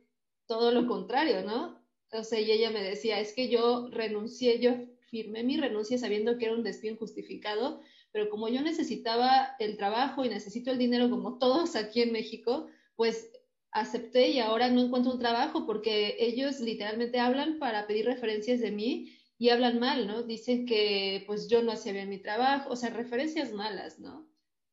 [0.46, 1.80] todo lo contrario, ¿no?
[2.10, 4.72] Entonces, y ella me decía, es que yo renuncié, yo
[5.10, 7.80] firmé mi renuncia sabiendo que era un despido injustificado,
[8.12, 12.68] pero como yo necesitaba el trabajo y necesito el dinero como todos aquí en México,
[12.96, 13.30] pues
[13.72, 18.70] acepté y ahora no encuentro un trabajo porque ellos literalmente hablan para pedir referencias de
[18.70, 20.22] mí y hablan mal, ¿no?
[20.22, 24.28] Dicen que pues yo no hacía bien mi trabajo, o sea, referencias malas, ¿no?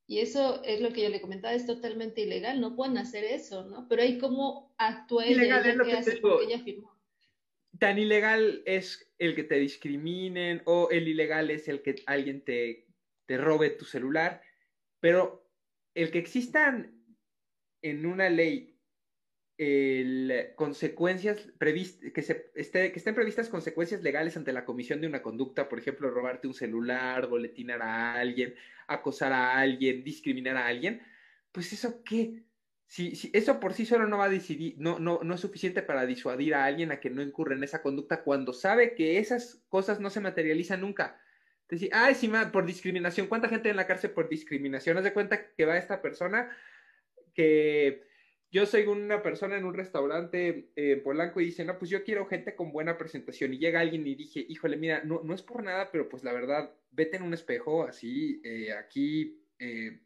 [0.06, 3.66] Y eso es lo que yo le comentaba, es totalmente ilegal, no pueden hacer eso,
[3.66, 3.88] ¿no?
[3.88, 6.94] Pero hay cómo actúa ella, es lo que, hace porque ella firmó.
[7.80, 12.88] Tan ilegal es el que te discriminen o el ilegal es el que alguien te,
[13.26, 14.42] te robe tu celular,
[15.00, 15.50] pero
[15.96, 17.04] el que existan
[17.82, 18.73] en una ley
[20.56, 25.22] consecuencias previstas, que, se, esté, que estén previstas consecuencias legales ante la comisión de una
[25.22, 28.56] conducta, por ejemplo, robarte un celular, boletinar a alguien,
[28.88, 31.02] acosar a alguien, discriminar a alguien,
[31.52, 32.44] pues eso qué?
[32.88, 35.82] Si, si eso por sí solo no va a decidir, no, no, no es suficiente
[35.82, 39.64] para disuadir a alguien a que no incurra en esa conducta cuando sabe que esas
[39.70, 41.20] cosas no se materializan nunca.
[41.70, 44.98] Decir, ay, sí, por discriminación, ¿cuánta gente en la cárcel por discriminación?
[44.98, 46.56] Haz de cuenta que va esta persona
[47.34, 48.04] que
[48.54, 52.28] yo soy una persona en un restaurante en Polanco y dice, no, pues yo quiero
[52.28, 53.52] gente con buena presentación.
[53.52, 56.34] Y llega alguien y dije, híjole, mira, no, no es por nada, pero pues la
[56.34, 60.02] verdad, vete en un espejo así, eh, aquí, eh,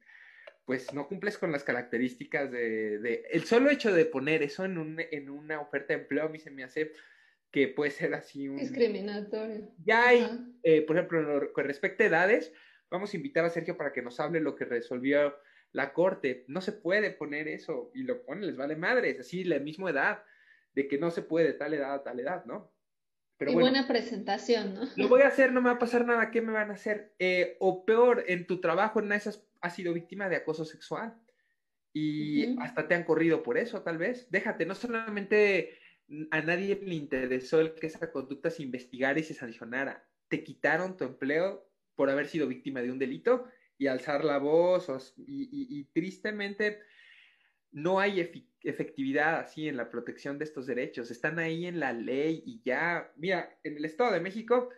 [0.63, 5.01] pues no cumples con las características de, El solo hecho de poner eso en, un,
[5.11, 6.93] en una oferta de empleo a mí se me hace
[7.51, 8.55] que puede ser así un...
[8.55, 9.73] Discriminatorio.
[9.83, 10.25] Ya hay,
[10.63, 12.53] eh, por ejemplo, con respecto a edades,
[12.89, 15.35] vamos a invitar a Sergio para que nos hable lo que resolvió
[15.77, 19.43] la corte, no se puede poner eso y lo ponen, les vale madre, es así
[19.43, 20.23] la misma edad,
[20.73, 22.73] de que no se puede tal edad a tal edad, ¿no?
[23.37, 24.81] Pero y buena presentación, ¿no?
[24.95, 27.13] Lo voy a hacer, no me va a pasar nada, ¿qué me van a hacer?
[27.19, 31.15] Eh, o peor, en tu trabajo en esas has sido víctima de acoso sexual
[31.93, 34.31] y hasta te han corrido por eso, tal vez.
[34.31, 35.77] Déjate, no solamente
[36.31, 40.97] a nadie le interesó el que esa conducta se investigara y se sancionara, te quitaron
[40.97, 43.47] tu empleo por haber sido víctima de un delito
[43.77, 46.79] y alzar la voz y, tristemente
[47.71, 48.31] no hay
[48.63, 53.11] efectividad así en la protección de estos derechos, están ahí en la ley y ya,
[53.17, 54.69] mira, en el Estado de México,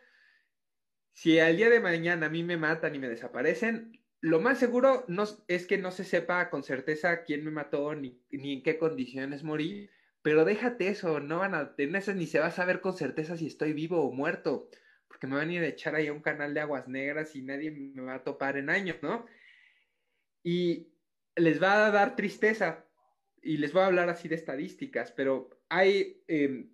[1.14, 5.06] si al día de mañana a mí me matan y me desaparecen, lo más seguro
[5.48, 9.44] es que no se sepa con certeza quién me mató ni, ni en qué condiciones
[9.44, 9.90] morí,
[10.22, 13.48] pero déjate eso, no van a tener ni se va a saber con certeza si
[13.48, 14.70] estoy vivo o muerto
[15.10, 17.42] porque me van a ir a echar ahí a un canal de aguas negras y
[17.42, 19.26] nadie me va a topar en años, ¿no?
[20.44, 20.94] Y
[21.36, 22.86] les va a dar tristeza
[23.42, 26.72] y les voy a hablar así de estadísticas, pero hay em,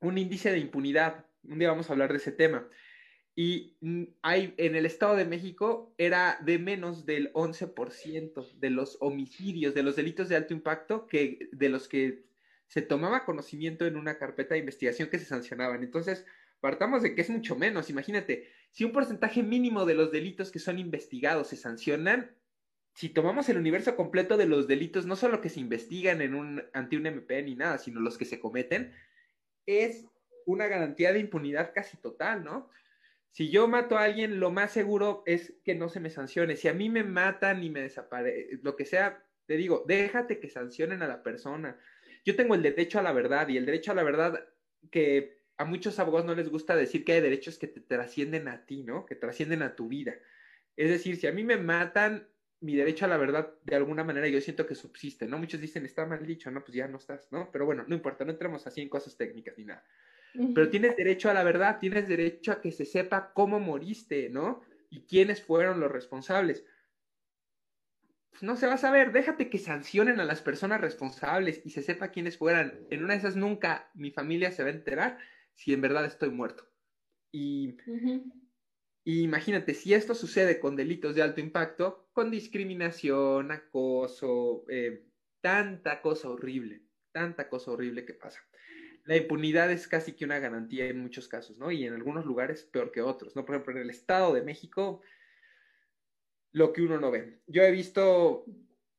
[0.00, 1.26] un índice de impunidad.
[1.44, 2.68] Un día vamos a hablar de ese tema.
[3.34, 8.98] Y mm, hay en el Estado de México era de menos del 11% de los
[9.00, 12.24] homicidios, de los delitos de alto impacto, que de los que
[12.66, 15.82] se tomaba conocimiento en una carpeta de investigación que se sancionaban.
[15.82, 16.26] Entonces,
[16.62, 17.90] partamos de que es mucho menos.
[17.90, 22.36] Imagínate, si un porcentaje mínimo de los delitos que son investigados se sancionan,
[22.94, 26.62] si tomamos el universo completo de los delitos, no solo que se investigan en un,
[26.72, 28.94] ante un MP ni nada, sino los que se cometen,
[29.66, 30.06] es
[30.46, 32.70] una garantía de impunidad casi total, ¿no?
[33.32, 36.54] Si yo mato a alguien, lo más seguro es que no se me sancione.
[36.54, 40.48] Si a mí me matan y me desaparece, lo que sea, te digo, déjate que
[40.48, 41.76] sancionen a la persona.
[42.24, 44.46] Yo tengo el derecho a la verdad y el derecho a la verdad
[44.92, 48.64] que a muchos abogados no les gusta decir que hay derechos que te trascienden a
[48.66, 49.06] ti, ¿no?
[49.06, 50.14] Que trascienden a tu vida.
[50.76, 52.28] Es decir, si a mí me matan,
[52.60, 55.38] mi derecho a la verdad de alguna manera yo siento que subsiste, ¿no?
[55.38, 56.64] Muchos dicen, está mal dicho, ¿no?
[56.64, 57.50] Pues ya no estás, ¿no?
[57.52, 59.84] Pero bueno, no importa, no entremos así en cosas técnicas ni nada.
[60.54, 64.62] Pero tienes derecho a la verdad, tienes derecho a que se sepa cómo moriste, ¿no?
[64.88, 66.64] Y quiénes fueron los responsables.
[68.30, 71.82] Pues no se va a saber, déjate que sancionen a las personas responsables y se
[71.82, 72.80] sepa quiénes fueran.
[72.90, 75.18] En una de esas nunca mi familia se va a enterar
[75.54, 76.68] si en verdad estoy muerto.
[77.30, 77.76] Y,
[79.04, 85.06] imagínate, si esto sucede con delitos de alto impacto, con discriminación, acoso, eh,
[85.40, 86.82] tanta cosa horrible,
[87.12, 88.40] tanta cosa horrible que pasa
[89.04, 91.70] la impunidad es casi que una garantía en muchos casos, ¿no?
[91.70, 93.44] Y en algunos lugares peor que otros, ¿no?
[93.44, 95.02] Por ejemplo, en el Estado de México,
[96.52, 97.40] lo que uno no ve.
[97.46, 98.44] Yo he visto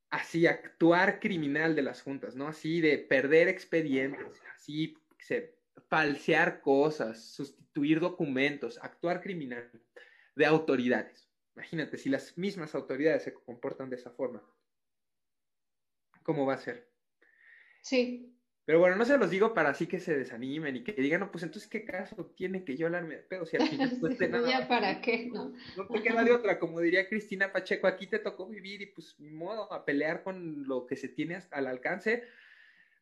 [0.10, 2.48] así actuar criminal de las juntas, ¿no?
[2.48, 4.98] Así de perder expedientes, así
[5.90, 9.72] falsear cosas, sustituir documentos, actuar criminal
[10.36, 11.30] de autoridades.
[11.56, 14.44] Imagínate, si las mismas autoridades se comportan de esa forma,
[16.24, 16.92] ¿cómo va a ser?
[17.82, 18.34] Sí,
[18.66, 21.32] pero bueno, no se los digo para así que se desanimen y que digan, no,
[21.32, 23.46] pues entonces, ¿qué caso tiene que yo hablarme de pedo?
[23.46, 24.50] Si al final no nada.
[24.50, 25.30] ¿Ya para qué?
[25.34, 25.54] No.
[25.76, 29.16] no te queda de otra, como diría Cristina Pacheco, aquí te tocó vivir y pues
[29.20, 32.24] ni modo, a pelear con lo que se tiene al alcance,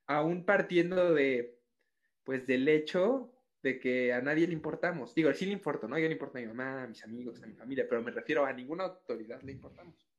[0.07, 1.60] aún partiendo de,
[2.23, 5.13] pues del hecho de que a nadie le importamos.
[5.13, 5.97] Digo, sí le importo, ¿no?
[5.99, 8.45] Yo le importo a mi mamá, a mis amigos, a mi familia, pero me refiero
[8.45, 10.09] a ninguna autoridad le importamos.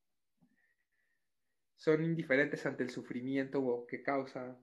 [1.76, 4.56] Son indiferentes ante el sufrimiento que causa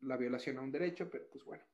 [0.00, 1.64] la violación a un derecho, pero pues bueno,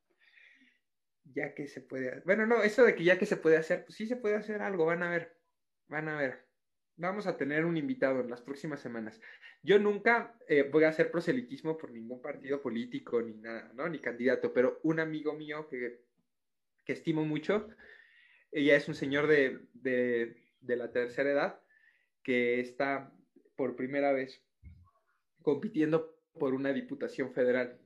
[1.24, 3.96] ya que se puede, bueno, no, eso de que ya que se puede hacer, pues
[3.96, 5.40] sí se puede hacer algo, van a ver,
[5.88, 6.51] van a ver.
[6.96, 9.20] Vamos a tener un invitado en las próximas semanas.
[9.62, 13.72] Yo nunca eh, voy a hacer proselitismo por ningún partido político ni nada.
[13.88, 16.04] Ni candidato, pero un amigo mío que,
[16.84, 17.68] que estimo mucho,
[18.50, 21.60] ella es un señor de, de, de la tercera edad
[22.22, 23.12] que está
[23.56, 24.44] por primera vez
[25.42, 27.78] compitiendo por una diputación federal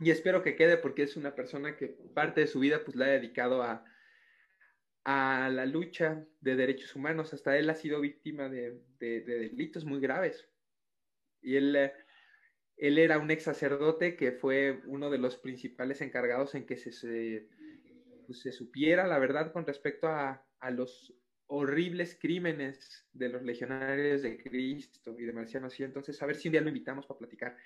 [0.00, 3.06] y espero que quede porque es una persona que parte de su vida pues la
[3.06, 3.84] ha dedicado a,
[5.04, 7.32] a la lucha de derechos humanos.
[7.32, 10.48] Hasta él ha sido víctima de, delitos muy graves.
[11.42, 11.92] Y él,
[12.76, 16.92] él era un ex sacerdote que fue uno de los principales encargados en que se,
[16.92, 17.48] se,
[18.26, 21.14] pues, se supiera la verdad con respecto a, a, los
[21.46, 25.78] horribles crímenes de los legionarios de Cristo y de Marcianos.
[25.78, 27.56] Y entonces, a ver si un día lo invitamos para platicar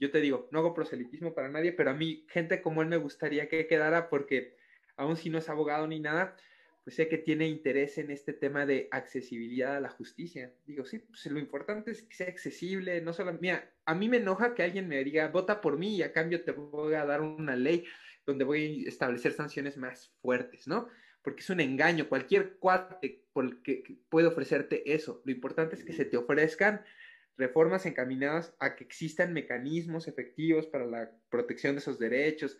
[0.00, 2.96] yo te digo, no hago proselitismo para nadie, pero a mí, gente como él me
[2.96, 4.56] gustaría que quedara porque,
[4.96, 6.36] aun si no es abogado ni nada,
[6.84, 10.52] pues sé que tiene interés en este tema de accesibilidad a la justicia.
[10.66, 14.16] Digo, sí, pues lo importante es que sea accesible, no solo, mira, a mí me
[14.16, 17.20] enoja que alguien me diga, vota por mí y a cambio te voy a dar
[17.20, 17.84] una ley
[18.26, 20.88] donde voy a establecer sanciones más fuertes, ¿no?
[21.22, 23.24] Porque es un engaño, cualquier cuate
[24.08, 25.20] puede ofrecerte eso.
[25.24, 26.82] Lo importante es que se te ofrezcan
[27.36, 32.58] reformas encaminadas a que existan mecanismos efectivos para la protección de esos derechos.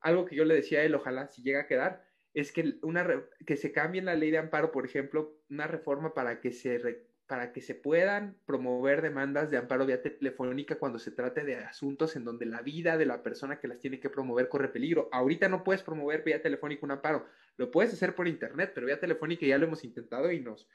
[0.00, 3.06] Algo que yo le decía a él, ojalá si llega a quedar, es que, una
[3.46, 6.78] que se cambie la ley de amparo, por ejemplo, una reforma para que se
[7.26, 12.14] para que se puedan promover demandas de amparo vía telefónica cuando se trate de asuntos
[12.14, 15.08] en donde la vida de la persona que las tiene que promover corre peligro.
[15.12, 17.26] Ahorita no puedes promover vía telefónica un amparo,
[17.56, 20.68] lo puedes hacer por internet, pero vía telefónica ya lo hemos intentado y nos,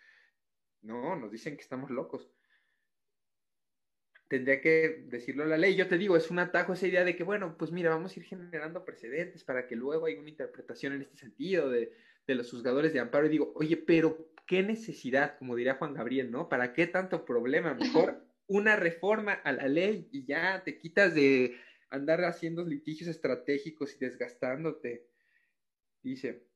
[0.81, 2.27] no, nos dicen que estamos locos
[4.27, 5.75] tendría que decirlo la ley.
[5.75, 8.19] Yo te digo, es un atajo esa idea de que, bueno, pues mira, vamos a
[8.19, 11.91] ir generando precedentes para que luego haya una interpretación en este sentido de,
[12.25, 13.27] de los juzgadores de amparo.
[13.27, 16.49] Y digo, oye, pero qué necesidad, como diría Juan Gabriel, ¿no?
[16.49, 17.73] ¿Para qué tanto problema?
[17.73, 21.57] Mejor una reforma a la ley y ya te quitas de
[21.89, 25.07] andar haciendo litigios estratégicos y desgastándote.
[26.01, 26.47] Dice.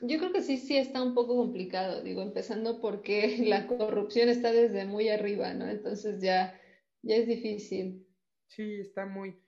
[0.00, 4.52] Yo creo que sí, sí está un poco complicado, digo, empezando porque la corrupción está
[4.52, 5.68] desde muy arriba, ¿no?
[5.68, 6.60] Entonces ya,
[7.02, 8.06] ya es difícil.
[8.46, 9.38] Sí, está muy...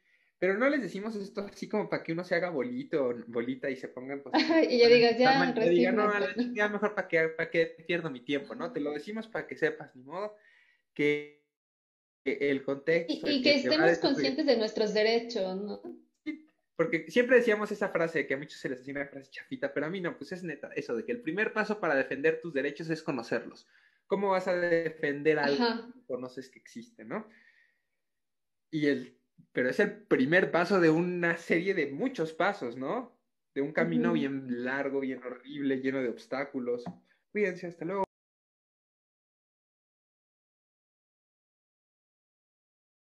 [0.41, 3.77] Pero no les decimos esto así como para que uno se haga bolito, bolita y
[3.77, 4.23] se pongan...
[4.23, 4.35] Pues,
[4.71, 6.11] y ya digas, ya, diga, no,
[6.55, 8.73] ya mejor para que, para que pierdo mi tiempo, ¿no?
[8.73, 10.37] Te lo decimos para que sepas, ni modo,
[10.95, 11.39] que
[12.25, 13.29] el contexto.
[13.29, 15.83] Y, que, estemos conscientes de nuestros derechos, ¿no?
[16.79, 19.87] Porque siempre decíamos esa frase que a muchos se les decía una frase chafita, pero
[19.87, 22.55] a mí no, pues es neta, eso de que el primer paso para defender tus
[22.55, 23.67] derechos es conocerlos.
[24.07, 27.29] ¿Cómo vas a defender algo que conoces que existe, no?
[28.71, 29.19] Y el,
[29.51, 33.19] pero es el primer paso de una serie de muchos pasos, ¿no?
[33.57, 36.85] De un camino bien largo, bien horrible, lleno de obstáculos.
[37.33, 38.08] Cuídense, hasta luego.